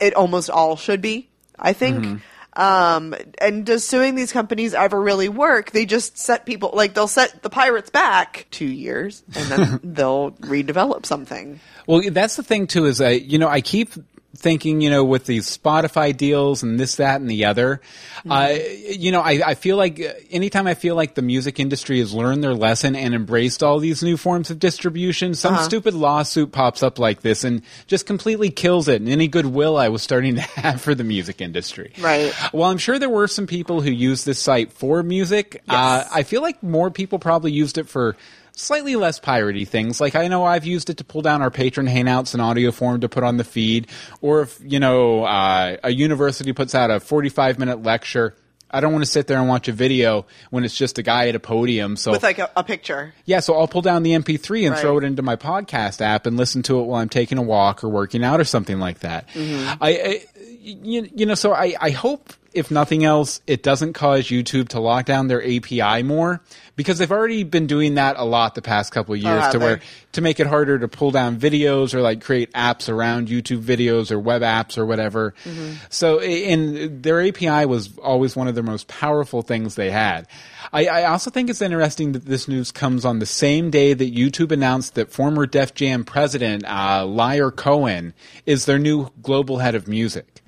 [0.00, 1.28] It almost all should be,
[1.58, 2.20] I think.
[2.56, 5.72] Um, and does suing these companies ever really work?
[5.72, 10.32] They just set people like they'll set the pirates back two years, and then they'll
[10.32, 11.60] redevelop something.
[11.86, 12.86] Well, that's the thing too.
[12.86, 13.90] Is I, you know, I keep
[14.36, 17.80] thinking, you know, with these Spotify deals and this, that, and the other.
[18.28, 18.54] Uh,
[18.88, 22.12] you know, I, I feel like uh, anytime I feel like the music industry has
[22.12, 26.82] learned their lesson and embraced all these new forms of distribution, some stupid lawsuit pops
[26.82, 30.40] up like this and just completely kills it and any goodwill I was starting to
[30.60, 31.92] have for the music industry.
[31.98, 32.34] Right.
[32.52, 35.62] Well, I'm sure there were some people who used this site for music.
[35.68, 38.16] Uh, I feel like more people probably used it for
[38.56, 40.00] slightly less piratey things.
[40.00, 43.00] Like I know I've used it to pull down our patron hangouts in audio form
[43.00, 43.88] to put on the feed,
[44.20, 48.34] or if you know uh, a university puts out a 45 minute lecture.
[48.70, 51.28] I don't want to sit there and watch a video when it's just a guy
[51.28, 51.94] at a podium.
[51.94, 53.14] So with like a, a picture.
[53.24, 54.80] yeah, so I'll pull down the MP3 and Right.
[54.80, 57.84] throw it into my podcast app and listen to it while I'm taking a walk
[57.84, 59.28] or working out or something like that.
[59.28, 59.80] Mm-hmm.
[59.80, 60.24] I, I
[60.60, 64.80] you, you know, so I, I hope if nothing else, it doesn't cause YouTube to
[64.80, 66.40] lock down their API more
[66.76, 69.52] because they've already been doing that a lot the past couple of oh, years have
[69.52, 69.64] to they?
[69.64, 69.80] where
[70.12, 74.10] to make it harder to pull down videos or like create apps around YouTube videos
[74.10, 75.34] or web apps or whatever.
[75.44, 75.74] Mm-hmm.
[75.90, 80.26] So, and their API was always one of their most powerful things they had.
[80.72, 84.14] I, I also think it's interesting that this news comes on the same day that
[84.14, 88.14] YouTube announced that former Def Jam president uh, Lyor Cohen
[88.46, 90.40] is their new global head of music.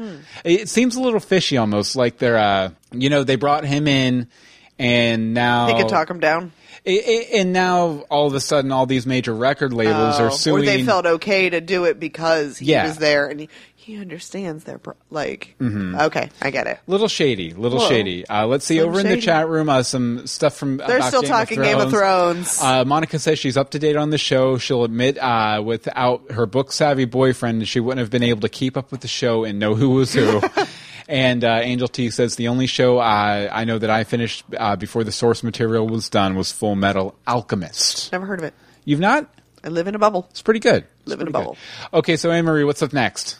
[0.44, 4.28] It seems a little fishy, almost like they're, uh, you know, they brought him in,
[4.78, 6.52] and now They could talk him down.
[6.84, 10.62] And now all of a sudden, all these major record labels Oh, are suing.
[10.62, 12.86] Or they felt okay to do it because he Yeah.
[12.86, 13.48] was there and he,
[13.86, 15.54] he understands their pro- like.
[15.60, 16.80] Okay, I get it.
[16.88, 17.88] Little shady, little Whoa.
[17.88, 18.26] shady.
[18.26, 20.78] Uh, let's see over in the chat room uh, some stuff from.
[20.78, 22.60] They're still Game talking of Game of Thrones.
[22.60, 24.58] Uh, Monica says she's up to date on the show.
[24.58, 28.76] She'll admit uh, without her book savvy boyfriend, she wouldn't have been able to keep
[28.76, 30.42] up with the show and know who was who.
[31.08, 34.74] and uh, Angel T says the only show uh, I know that I finished uh,
[34.74, 38.10] before the source material was done was Full Metal Alchemist.
[38.10, 38.54] Never heard of it.
[38.84, 39.32] You've not?
[39.62, 40.26] I live in a bubble.
[40.30, 40.84] It's pretty good.
[41.02, 41.56] It's Live in a bubble.
[41.92, 41.98] good.
[41.98, 43.38] Okay, so Anne Marie, what's up next?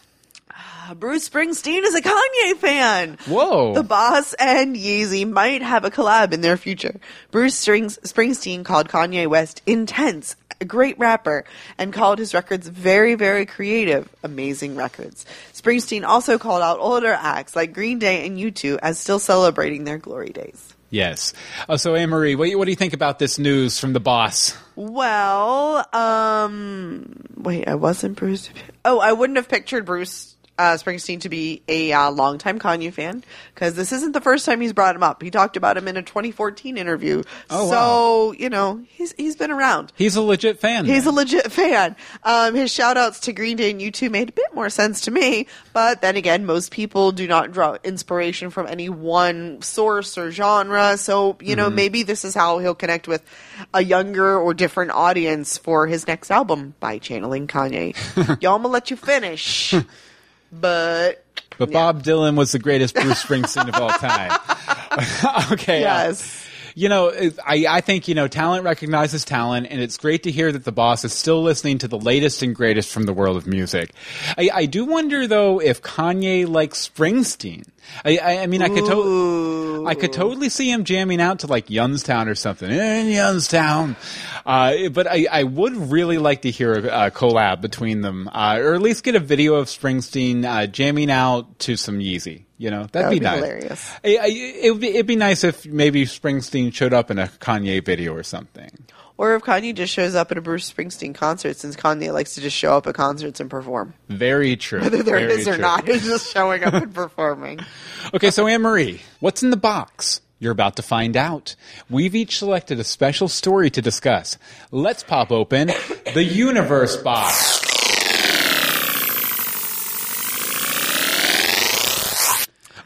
[0.88, 3.18] Uh, Bruce Springsteen is a Kanye fan.
[3.27, 3.75] Whoa.
[3.75, 7.01] The Boss and Yeezy might have a collab in their future.
[7.33, 11.44] Bruce Strings- Springsteen called Kanye West intense, a great rapper,
[11.77, 15.27] and called his records very, very creative, amazing records.
[15.53, 19.99] Springsteen also called out older acts like Green Day and U2 as still celebrating their
[19.99, 20.72] glory days.
[20.90, 21.33] Yes.
[21.68, 24.57] Uh, so, Anne Marie, what, what do you think about this news from the boss?
[24.77, 28.51] Well, um, wait, I wasn't Bruce.
[28.85, 33.23] Oh, I wouldn't have pictured Bruce uh, Springsteen to be a uh, longtime Kanye fan
[33.55, 35.23] because this isn't the first time he's brought him up.
[35.23, 37.23] He talked about him in a 2014 interview.
[37.51, 39.92] Oh, so you know he's he's been around.
[39.97, 40.85] He's a legit fan.
[40.85, 41.97] He's a legit fan.
[42.23, 45.11] Um, his shout outs to Green Day and U2 made a bit more sense to
[45.11, 45.47] me.
[45.73, 50.97] But then again, most people do not draw inspiration from any one source or genre.
[50.97, 53.23] So, you know, maybe this is how he'll connect with
[53.75, 57.95] a younger or different audience for his next album by channeling Kanye.
[58.42, 59.75] Y'all, I'm going to let you finish.
[60.53, 61.25] But.
[61.59, 64.31] But Bob Dylan was the greatest Bruce Springsteen of all time.
[65.53, 65.85] okay.
[65.85, 66.46] uh, Yes.
[66.77, 67.11] You know,
[67.45, 70.73] I, I think, you know, talent recognizes talent, and it's great to hear that the
[70.73, 73.93] boss is still listening to the latest and greatest from the world of music.
[74.37, 77.67] I, I do wonder, though, if Kanye likes Springsteen.
[78.05, 81.47] I, I, I mean, I could, to- I could totally see him jamming out to
[81.47, 82.71] like Youngstown or something.
[82.71, 83.97] In Youngstown.
[84.45, 88.59] Uh, but I, I would really like to hear a, a collab between them, uh,
[88.61, 92.46] or at least get a video of Springsteen uh, jamming out to some Yeezy.
[92.59, 93.37] You know, that'd That would be, be nice.
[93.37, 93.90] hilarious.
[94.03, 98.14] It would be, it'd be nice if maybe Springsteen showed up in a Kanye video
[98.14, 98.71] or something.
[99.19, 102.40] Or if Kanye just shows up at a Bruce Springsteen concert, since Kanye likes to
[102.40, 103.95] just show up at concerts and perform.
[104.09, 104.81] Very true.
[104.81, 105.62] Whether there Very is or true.
[105.62, 107.61] not, he's just showing up and performing.
[108.14, 110.21] Okay, so Anne Marie, what's in the box?
[110.38, 111.57] You're about to find out.
[111.90, 114.38] We've each selected a special story to discuss.
[114.71, 115.73] Let's pop open
[116.14, 117.61] the Universe Box.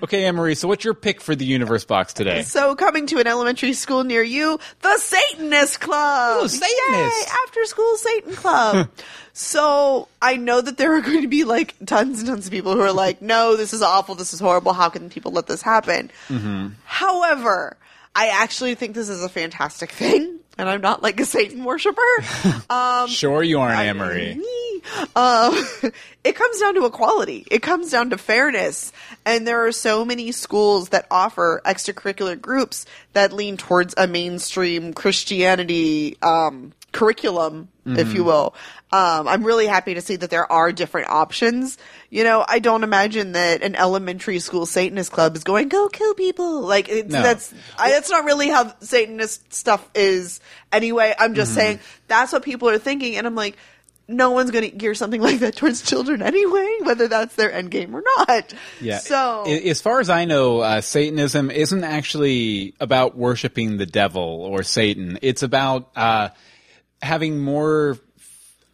[0.02, 2.42] Okay, Anne Marie, so what's your pick for the Universe Box today?
[2.42, 6.44] So, coming to an elementary school near you, the Satanist Club.
[6.44, 6.68] Ooh, Satanist.
[6.90, 7.10] Yay,
[7.44, 8.88] after school Satan Club.
[9.34, 12.72] so, I know that there are going to be like tons and tons of people
[12.74, 14.14] who are like, no, this is awful.
[14.14, 14.72] This is horrible.
[14.72, 16.10] How can people let this happen?
[16.28, 16.68] Mm-hmm.
[16.84, 17.76] However,
[18.14, 20.38] I actually think this is a fantastic thing.
[20.58, 22.00] And I'm not like a Satan worshiper.
[22.70, 24.34] Um, Sure you aren't, Anne Marie.
[25.16, 25.54] Um,
[26.24, 27.46] it comes down to equality.
[27.50, 28.92] It comes down to fairness.
[29.24, 34.92] And there are so many schools that offer extracurricular groups that lean towards a mainstream
[34.92, 38.54] Christianity um, curriculum, if you will.
[38.92, 41.78] Um, I'm really happy to see that there are different options.
[42.08, 46.14] You know, I don't imagine that an elementary school Satanist club is going go kill
[46.14, 46.62] people.
[46.62, 47.22] Like it's, No.
[47.22, 50.40] that's I, that's not really how Satanist stuff is.
[50.72, 51.60] Anyway, I'm just Mm-hmm.
[51.60, 53.56] saying that's what people are thinking, and I'm like,
[54.10, 57.70] no one's going to gear something like that towards children anyway, whether that's their end
[57.70, 58.52] game or not.
[58.80, 58.98] Yeah.
[58.98, 64.62] So as far as I know, uh, Satanism isn't actually about worshiping the devil or
[64.62, 65.18] Satan.
[65.22, 66.30] It's about uh,
[67.00, 67.98] having more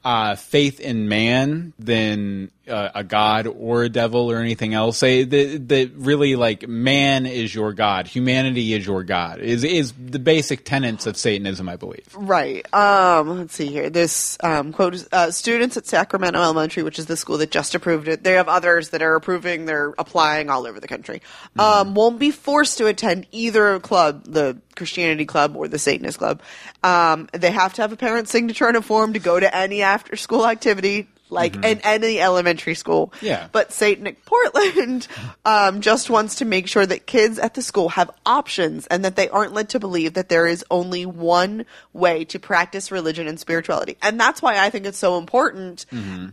[0.05, 4.99] uh, faith in man than uh, a god or a devil or anything else.
[4.99, 9.41] Say that that really like man is your god, humanity is your god.
[9.41, 12.07] Is is the basic tenets of Satanism, I believe.
[12.15, 12.67] Right.
[12.75, 13.91] Um, let's see here.
[13.91, 17.75] This um, quote is uh, students at Sacramento Elementary, which is the school that just
[17.75, 18.25] approved it.
[18.25, 19.67] They have others that are approving.
[19.67, 21.23] They're applying all over the country.
[21.59, 26.43] Um, won't be forced to attend either club, the Christianity club or the Satanist club.
[26.83, 29.83] Um, they have to have a parent signature on a form to go to any
[29.83, 31.09] after school activity.
[31.29, 33.49] Like in any elementary school, Yeah.
[33.51, 35.09] But Satanic Portland
[35.45, 39.17] um, just wants to make sure that kids at the school have options and that
[39.17, 43.41] they aren't led to believe that there is only one way to practice religion and
[43.41, 43.97] spirituality.
[44.03, 45.87] And that's why I think it's so important.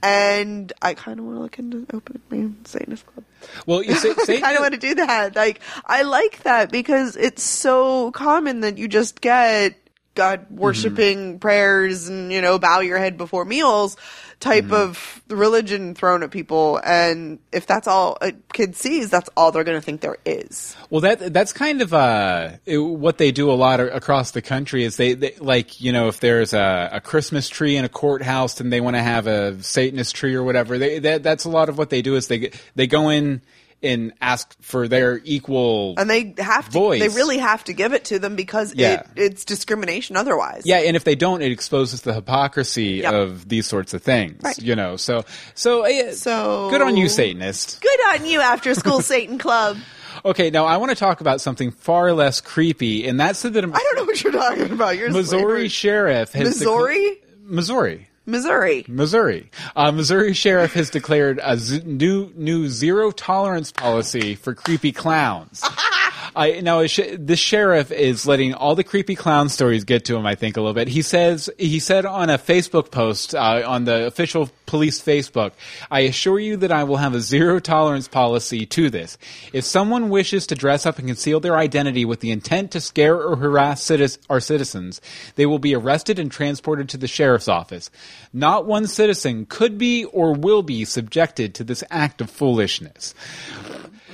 [0.04, 3.26] And I kind of want to look into opening Satanist club.
[3.66, 5.36] Well, you say, I kind of want to do that.
[5.36, 9.76] Like, I like that because it's so common that you just get
[10.16, 13.98] God worshiping prayers and, you know, bow your head before meals
[14.40, 16.80] type of religion thrown at people.
[16.84, 20.76] And if that's all a kid sees, that's all they're going to think there is.
[20.90, 24.84] Well, that that's kind of uh, it- what they do a lot across the country.
[24.84, 28.60] Is they, they like you know if there's a, a Christmas tree in a courthouse
[28.60, 30.78] and they want to have a Satanist tree or whatever.
[30.78, 32.16] They, that, that's a lot of what they do.
[32.16, 33.42] Is they they go in
[33.84, 35.96] and ask for their equal.
[35.98, 37.02] And they have to, Voice.
[37.02, 39.02] they really have to give it to them because Yeah.
[39.02, 40.64] it, it's discrimination otherwise.
[40.66, 43.14] yeah, and if they don't, it exposes the hypocrisy Yep.
[43.14, 44.42] of these sorts of things.
[44.42, 44.58] Right.
[44.60, 47.82] You know, so so uh, So- good on you, Satanist.
[47.82, 49.78] Good on you, After School Satan Club.
[50.26, 53.60] Okay, now I want to talk about something far less creepy, and that's that I
[53.62, 54.98] don't know what you're talking about.
[54.98, 57.18] You're Missouri sheriff has Missouri?
[57.44, 58.08] Missouri.
[58.26, 58.86] Missouri.
[58.88, 59.50] Missouri.
[59.76, 65.62] Uh, Missouri sheriff has declared a z- new new zero tolerance policy for creepy clowns.
[66.36, 70.26] I now sh- the sheriff is letting all the creepy clown stories get to him.
[70.26, 70.88] I think a little bit.
[70.88, 75.52] He says he said on a Facebook post uh, on the official police Facebook,
[75.92, 79.18] "I assure you that I will have a zero tolerance policy to this.
[79.52, 83.16] If someone wishes to dress up and conceal their identity with the intent to scare
[83.16, 85.02] or harass citis- our citizens,
[85.36, 87.90] they will be arrested and transported to the sheriff's office.
[88.32, 93.14] Not one citizen could be or will be subjected to this act of foolishness."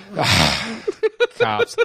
[1.39, 1.75] Cops.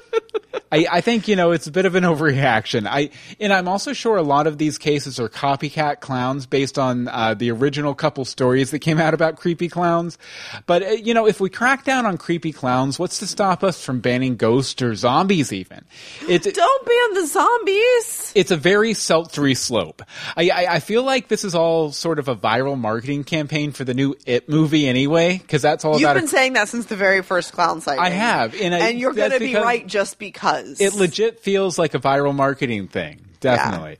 [0.72, 2.86] I, I think you know it's a bit of an overreaction.
[2.88, 7.08] I and I'm also sure a lot of these cases are copycat clowns based on
[7.08, 10.18] uh, the original couple stories that came out about creepy clowns.
[10.66, 13.84] But uh, you know, if we crack down on creepy clowns, what's to stop us
[13.84, 15.52] from banning ghosts or zombies?
[15.52, 15.84] Even
[16.28, 18.32] it's Don't ban the zombies.
[18.34, 20.02] it's a very seltzery slope.
[20.36, 23.84] I, I, I feel like this is all sort of a viral marketing campaign for
[23.84, 26.96] the new It movie anyway, because that's all You've been a- saying that since the
[26.96, 28.02] very first clown sighting.
[28.02, 31.78] I have, and I- and you're going to be right just because it legit feels
[31.78, 33.24] like a viral marketing thing.
[33.40, 33.98] Definitely.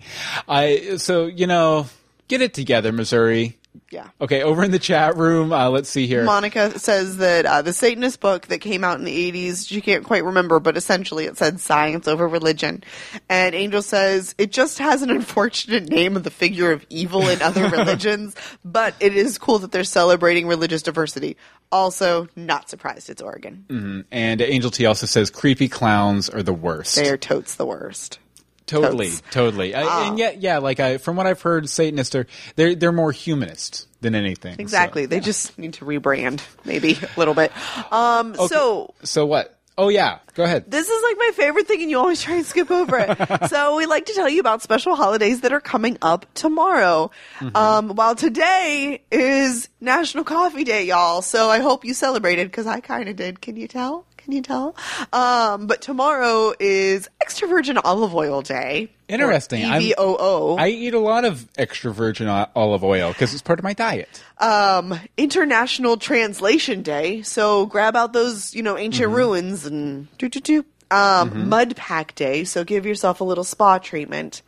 [0.48, 1.86] I so you know,
[2.28, 3.58] get it together, Missouri.
[3.90, 4.08] Yeah.
[4.20, 6.24] Okay, over in the chat room, uh, let's see here.
[6.24, 10.04] Monica says that uh, the Satanist book that came out in the 80s, she can't
[10.04, 12.84] quite remember, but essentially it said science over religion.
[13.28, 17.42] And Angel says it just has an unfortunate name of the figure of evil in
[17.42, 21.36] other religions, but it is cool that they're celebrating religious diversity.
[21.74, 24.04] Also, not surprised it's Oregon.
[24.12, 26.94] And Angel T also says creepy clowns are the worst.
[26.94, 28.20] They are totes the worst.
[28.66, 29.22] totally, totes.
[29.32, 29.74] totally.
[29.74, 33.10] I, and yet, yeah, like I, from what I've heard, Satanists are they're they're more
[33.12, 34.54] humanist than anything.
[34.54, 35.06] so- Exactly.
[35.06, 37.50] They just need to rebrand, maybe a little bit.
[37.92, 39.53] Um, So So what?
[39.76, 40.70] Oh yeah, go ahead.
[40.70, 43.48] This is like my favorite thing, and you always try and skip over it.
[43.48, 47.10] so we like to tell you about special holidays that are coming up tomorrow.
[47.54, 51.22] Um, while today is National Coffee Day, y'all.
[51.22, 53.40] So I hope you celebrated because I kind of did.
[53.40, 54.06] Can you tell?
[54.24, 54.74] Can you tell?
[55.12, 58.90] Um, but tomorrow is extra virgin olive oil day.
[59.06, 59.64] Interesting.
[59.66, 60.58] I'm- EVOO.
[60.58, 63.74] I eat a lot of extra virgin o- olive oil because it's part of my
[63.74, 64.22] diet.
[64.38, 67.20] um, International Translation Day.
[67.22, 70.64] So grab out those, you know, ancient ruins and do do do.
[70.90, 72.44] Um, Mud Pack Day.
[72.44, 74.40] So give yourself a little spa treatment.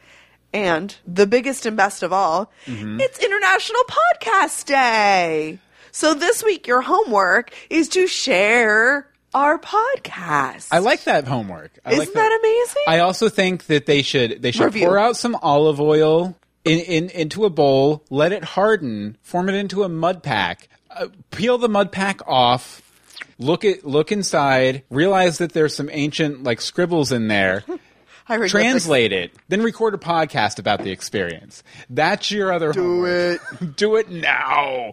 [0.54, 5.58] And the biggest and best of all, it's International Podcast Day.
[5.92, 10.68] So this week, your homework is to share our podcast.
[10.72, 11.78] I like that homework.
[11.84, 12.82] I Isn't like that amazing?
[12.88, 14.86] I also think that they should they should Review.
[14.86, 19.54] pour out some olive oil in, in into a bowl, let it harden, form it
[19.54, 22.80] into a mud pack, uh, peel the mud pack off,
[23.38, 27.62] look at look inside, realize that there's some ancient like scribbles in there
[28.26, 31.62] translate it, then record a podcast about the experience.
[31.88, 32.72] That's your other.
[32.72, 33.62] Do homework.
[33.62, 33.76] it.
[33.76, 34.92] do it now.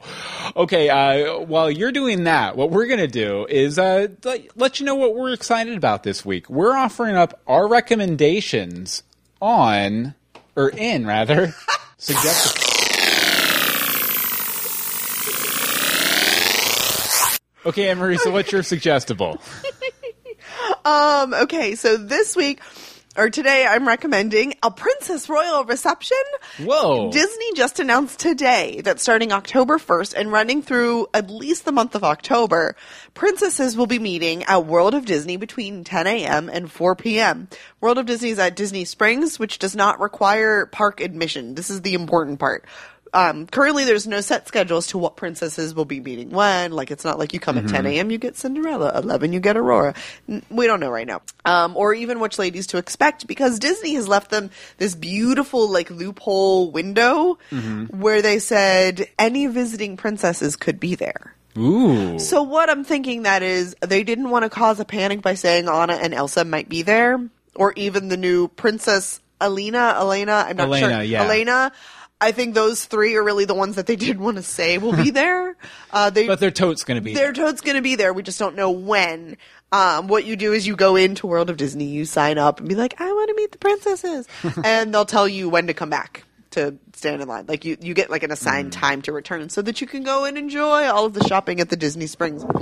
[0.56, 0.90] Okay.
[0.90, 4.08] Uh, while you're doing that, what we're gonna do is uh,
[4.56, 6.50] let you know what we're excited about this week.
[6.50, 9.04] We're offering up our recommendations
[9.42, 10.16] on
[10.56, 11.56] or in rather
[11.98, 12.64] suggestions.
[17.66, 19.42] Okay, Anne Marie, so what's your suggestible?
[20.86, 22.60] um, okay, so this week
[23.16, 26.18] or today I'm recommending A Princess Royal Reception.
[26.60, 27.12] Whoa.
[27.12, 31.96] Disney just announced today that starting October 1st and running through at least the month
[31.96, 32.76] of October,
[33.14, 36.50] princesses will be meeting at World of Disney between 10 a.m.
[36.50, 37.48] and 4 p.m.
[37.82, 41.56] World of Disney is at Disney Springs, which does not require park admission.
[41.56, 42.66] This is the important part.
[43.16, 46.72] Um, currently, there's no set schedule as to what princesses will be meeting when.
[46.72, 49.56] Like, it's not like you come at 10 a.m., you get Cinderella, 11, you get
[49.56, 49.94] Aurora.
[50.28, 51.22] N- We don't know right now.
[51.46, 55.92] Um, or even which ladies to expect because Disney has left them this beautiful, like,
[55.92, 57.38] loophole window
[57.92, 61.36] where they said any visiting princesses could be there.
[61.56, 62.18] Ooh.
[62.18, 65.70] So what I'm thinking that is they didn't want to cause a panic by saying
[65.70, 67.20] Anna and Elsa might be there,
[67.54, 70.46] or even the new Princess Elena, Elena.
[70.48, 71.04] I'm not Elena, sure.
[71.04, 71.24] yeah.
[71.26, 71.72] Elena.
[72.24, 74.96] I think those three are really the ones that they did want to say will
[74.96, 75.56] be there.
[75.92, 77.26] Uh, they, But their tote's going to be there.
[77.26, 77.46] their there.
[77.46, 78.14] toad's going to be there.
[78.14, 79.38] We just don't know when.
[79.72, 82.70] Um, what you do is you go into World of Disney, you sign up and
[82.70, 84.28] be like, I want to meet the princesses.
[84.64, 87.46] and they'll tell you when to come back to stand in line.
[87.48, 88.80] Like you, you get like an assigned Mm.
[88.80, 91.70] time to return so that you can go and enjoy all of the shopping at
[91.70, 92.44] the Disney Springs.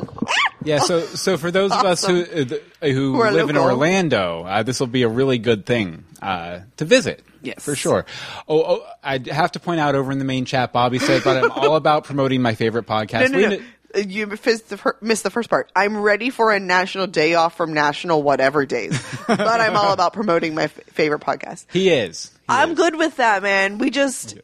[0.64, 2.46] Yeah, so so for those of us who uh,
[2.88, 3.58] who, Who live in.
[3.58, 7.24] Orlando, uh, this will be a really good thing uh, to visit.
[7.42, 7.64] Yes.
[7.66, 8.06] for sure.
[8.48, 11.44] Oh, oh, I have to point out over in the main chat, Bobby said, "But
[11.44, 13.60] I'm all about promoting my favorite podcast." No, no, no.
[13.96, 15.72] Uh, You missed the, missed the first part.
[15.76, 20.14] I'm ready for a national day off from national whatever days, but I'm all about
[20.14, 21.66] promoting my f- favorite podcast.
[21.74, 22.30] He is.
[22.52, 23.78] I'm good with that, man.
[23.78, 24.38] We just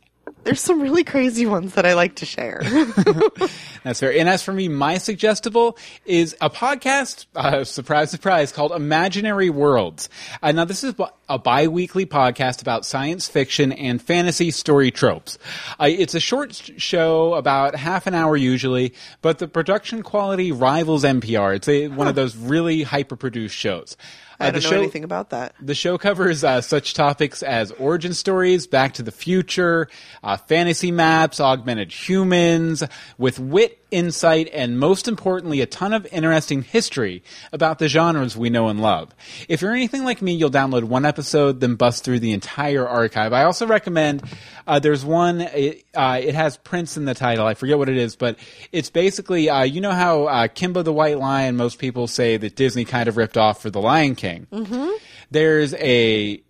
[0.47, 2.61] there's some really crazy ones that I like to share.
[3.83, 4.13] That's fair.
[4.13, 10.07] And as for me, my suggestible is a podcast, uh, surprise, surprise, called Imaginary Worlds.
[10.41, 10.95] Uh, now, this is
[11.27, 15.37] a bi-weekly podcast about science fiction and fantasy story tropes.
[15.79, 20.53] Uh, it's a short sh- show, about half an hour usually, but the production quality
[20.53, 21.57] rivals NPR.
[21.57, 23.97] It's a, one of those really hyper-produced shows.
[24.39, 25.55] Uh, I don't the know show- anything about that.
[25.59, 29.87] the show covers uh, such topics as origin stories, Back to the Future,
[30.23, 32.83] uh, fantasy maps, augmented humans,
[33.17, 38.49] with wit, insight, and most importantly, a ton of interesting history about the genres we
[38.49, 39.13] know and love.
[39.47, 43.33] If you're anything like me, you'll download one episode, then bust through the entire archive.
[43.33, 44.23] I also recommend
[44.65, 45.41] uh, there's one.
[45.41, 47.45] It, uh, it has Prince in the title.
[47.45, 48.37] I forget what it is, but
[48.71, 51.55] it's basically uh, you know how uh, Kimba the White Lion.
[51.55, 54.47] Most people say that Disney kind of ripped off for the Lion King.
[54.51, 54.89] Mm-hmm.
[55.31, 56.41] There's a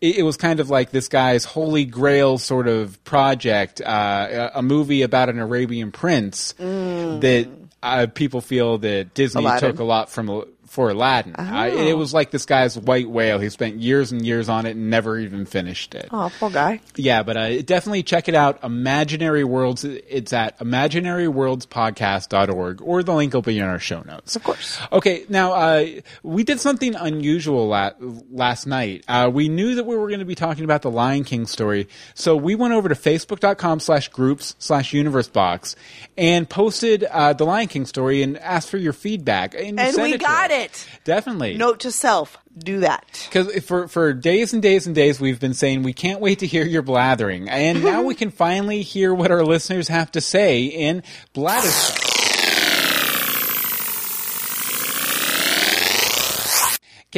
[0.00, 4.58] it it was kind of like this guy's holy grail sort of project, uh, a
[4.58, 7.48] a movie about an Arabian prince that
[7.82, 9.70] uh, people feel that Disney Aladdin.
[9.70, 10.44] took a lot from
[10.78, 11.34] for Aladdin.
[11.34, 13.40] Uh, it was like this guy's white whale.
[13.40, 16.08] He spent years and years on it and never even finished it.
[16.12, 16.78] Oh, poor guy.
[16.94, 18.62] Yeah, but uh, definitely check it out.
[18.62, 19.82] Imaginary Worlds.
[19.82, 24.36] It's at imaginaryworldspodcast.org, or the link will be in our show notes.
[24.36, 24.78] Of course.
[24.92, 25.84] Okay, now uh,
[26.22, 27.90] we did something unusual la-
[28.30, 29.04] last night.
[29.08, 31.88] Uh, we knew that we were going to be talking about the Lion King story,
[32.14, 35.74] so we went over to facebook.com slash groups slash universe box
[36.16, 39.54] and posted uh, the Lion King story and asked for your feedback.
[39.54, 40.58] And, And we got us.
[40.58, 40.67] it.
[41.04, 41.56] Definitely.
[41.56, 43.04] Note to self: do that.
[43.28, 46.46] Because for for days and days and days, we've been saying we can't wait to
[46.46, 50.64] hear your blathering, and now we can finally hear what our listeners have to say
[50.64, 51.02] in
[51.32, 52.07] Blather.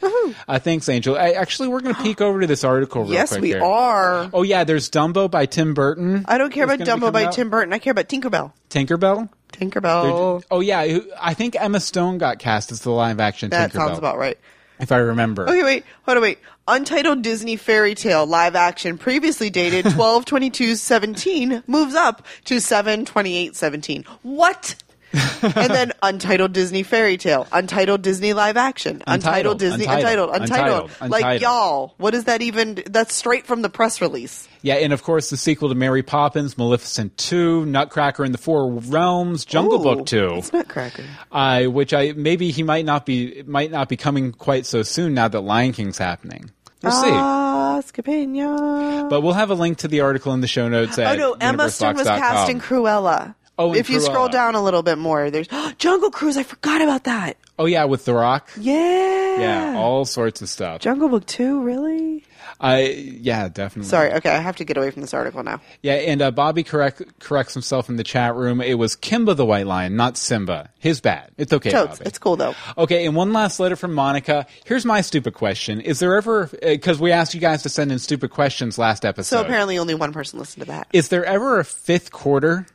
[0.48, 1.16] Uh, thanks, Angel.
[1.16, 3.62] I, actually, we're going to peek over to this article real Yes, quick we here.
[3.62, 4.28] are.
[4.32, 6.24] Oh yeah, there's Dumbo by Tim Burton.
[6.26, 7.32] I don't care about Dumbo by out.
[7.32, 7.72] Tim Burton.
[7.72, 8.52] I care about Tinkerbell.
[8.70, 9.28] Tinkerbell.
[9.52, 10.42] Tinkerbell.
[10.50, 13.74] Oh yeah, I think Emma Stone got cast as the live action that Tinkerbell.
[13.74, 14.38] sounds about right.
[14.78, 15.48] If I remember.
[15.48, 16.38] Okay, wait, hold on, wait.
[16.68, 23.04] Untitled Disney Fairy Tale live action, previously dated 12 22 17, moves up to 7
[23.04, 24.04] 28 17.
[24.22, 24.74] What?
[25.42, 30.42] And then Untitled Disney Fairy Tale, Untitled Disney live action, Untitled, Untitled, Disney, Untitled, Untitled,
[30.42, 30.90] Untitled.
[31.00, 32.82] Untitled, Like, y'all, what is that even?
[32.86, 34.48] That's straight from the press release.
[34.62, 38.70] Yeah, and of course the sequel to Mary Poppins, Maleficent 2, Nutcracker in the Four
[38.72, 40.34] Realms, Jungle Ooh, Book 2.
[40.34, 41.04] It's Nutcracker.
[41.30, 45.14] Uh, which I maybe he might not be might not be coming quite so soon
[45.14, 46.50] now that Lion King's happening.
[46.82, 47.08] We'll see.
[47.10, 49.08] Ah, Scapania.
[49.08, 51.32] But we'll have a link to the article in the show notes Oh at no,
[51.40, 53.34] Emma Stone was cast in Cruella.
[53.58, 55.48] Oh, if you scroll down a little bit more, there's
[55.78, 56.36] Jungle Cruise.
[56.36, 57.36] I forgot about that.
[57.58, 58.50] Oh yeah, with The Rock.
[58.58, 59.38] Yeah.
[59.40, 60.80] Yeah, all sorts of stuff.
[60.80, 62.24] Jungle Book 2, really?
[62.58, 62.84] I
[63.20, 63.88] yeah, definitely.
[63.90, 65.60] Sorry, okay, I have to get away from this article now.
[65.82, 68.62] Yeah, and uh, Bobby correct, corrects himself in the chat room.
[68.62, 70.70] It was Kimba the White Lion, not Simba.
[70.78, 71.32] His bad.
[71.36, 72.08] It's okay, Totes, Bobby.
[72.08, 72.54] it's cool though.
[72.78, 74.46] Okay, and one last letter from Monica.
[74.64, 77.98] Here's my stupid question: Is there ever because we asked you guys to send in
[77.98, 79.36] stupid questions last episode?
[79.36, 80.86] So apparently only one person listened to that.
[80.94, 82.66] is there ever a fifth quarter?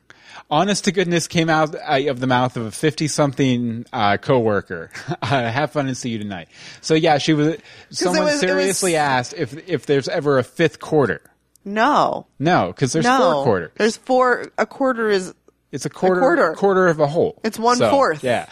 [0.50, 4.90] Honest to goodness, came out uh, of the mouth of a fifty-something uh, coworker.
[5.22, 6.48] uh, have fun and see you tonight.
[6.82, 7.58] So yeah, she was.
[7.90, 11.22] Someone was- it was- seriously asked if if there's ever a fifth quarter.
[11.64, 12.26] No.
[12.40, 13.18] No, because there's no.
[13.34, 13.72] four quarters.
[13.76, 15.34] There's four a quarter is
[15.72, 16.54] It's a quarter, quarter.
[16.56, 17.40] quarter of a whole.
[17.44, 18.24] It's one So, fourth.
[18.24, 18.48] Yeah.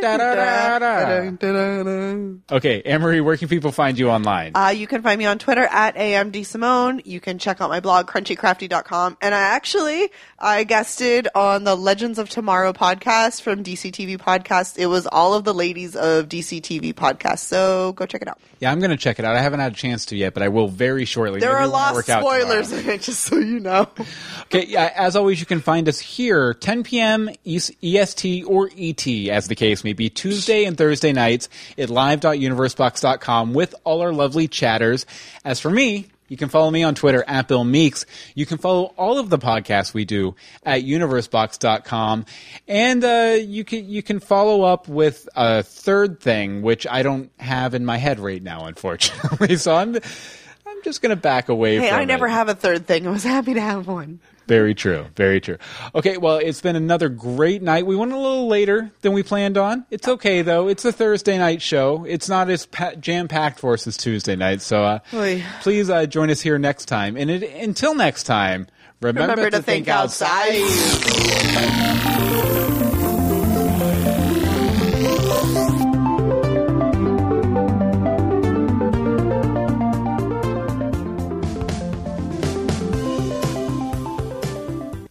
[0.00, 2.56] Da-da-da-da-da-da.
[2.56, 4.52] Okay, Amory, where can people find you online?
[4.54, 7.02] Uh, you can find me on Twitter at amdsimone.
[7.04, 9.16] You can check out my blog, crunchycrafty.com.
[9.20, 14.78] And I actually, I guested on the Legends of Tomorrow podcast from DCTV podcast.
[14.78, 17.40] It was all of the ladies of DCTV podcast.
[17.40, 18.38] So go check it out.
[18.60, 19.36] Yeah, I'm going to check it out.
[19.36, 21.40] I haven't had a chance to yet, but I will very shortly.
[21.40, 23.60] There Maybe are when I lots work of out spoilers in it, just so you
[23.60, 23.88] know.
[24.52, 27.30] Okay, yeah, as always, you can find us here, 10 p.m.
[27.42, 27.70] East-
[28.12, 31.48] EST or ET, as the case may be, Tuesday and Thursday nights
[31.78, 35.06] at live.universebox.com with all our lovely chatters.
[35.44, 38.06] As for me, You can follow me on Twitter at Bill Meeks.
[38.34, 40.34] You can follow all of the podcasts we do
[40.64, 42.24] at universebox.com.
[42.66, 47.30] And uh, you can you can follow up with a third thing, which I don't
[47.38, 49.56] have in my head right now, unfortunately.
[49.58, 52.30] so I'm I'm just going to back away from Hey, I never it.
[52.30, 53.06] have a third thing.
[53.06, 54.18] I was happy to have one.
[54.52, 55.06] Very true.
[55.16, 55.56] Very true.
[55.94, 57.86] Okay, well, it's been another great night.
[57.86, 59.86] We went a little later than we planned on.
[59.90, 60.68] It's okay though.
[60.68, 62.04] It's a Thursday night show.
[62.04, 64.60] It's not as pa- jam packed for us as Tuesday night.
[64.60, 64.98] So uh,
[65.62, 67.16] please uh, join us here next time.
[67.16, 68.66] And it, until next time,
[69.00, 70.60] remember, Remember to think outside.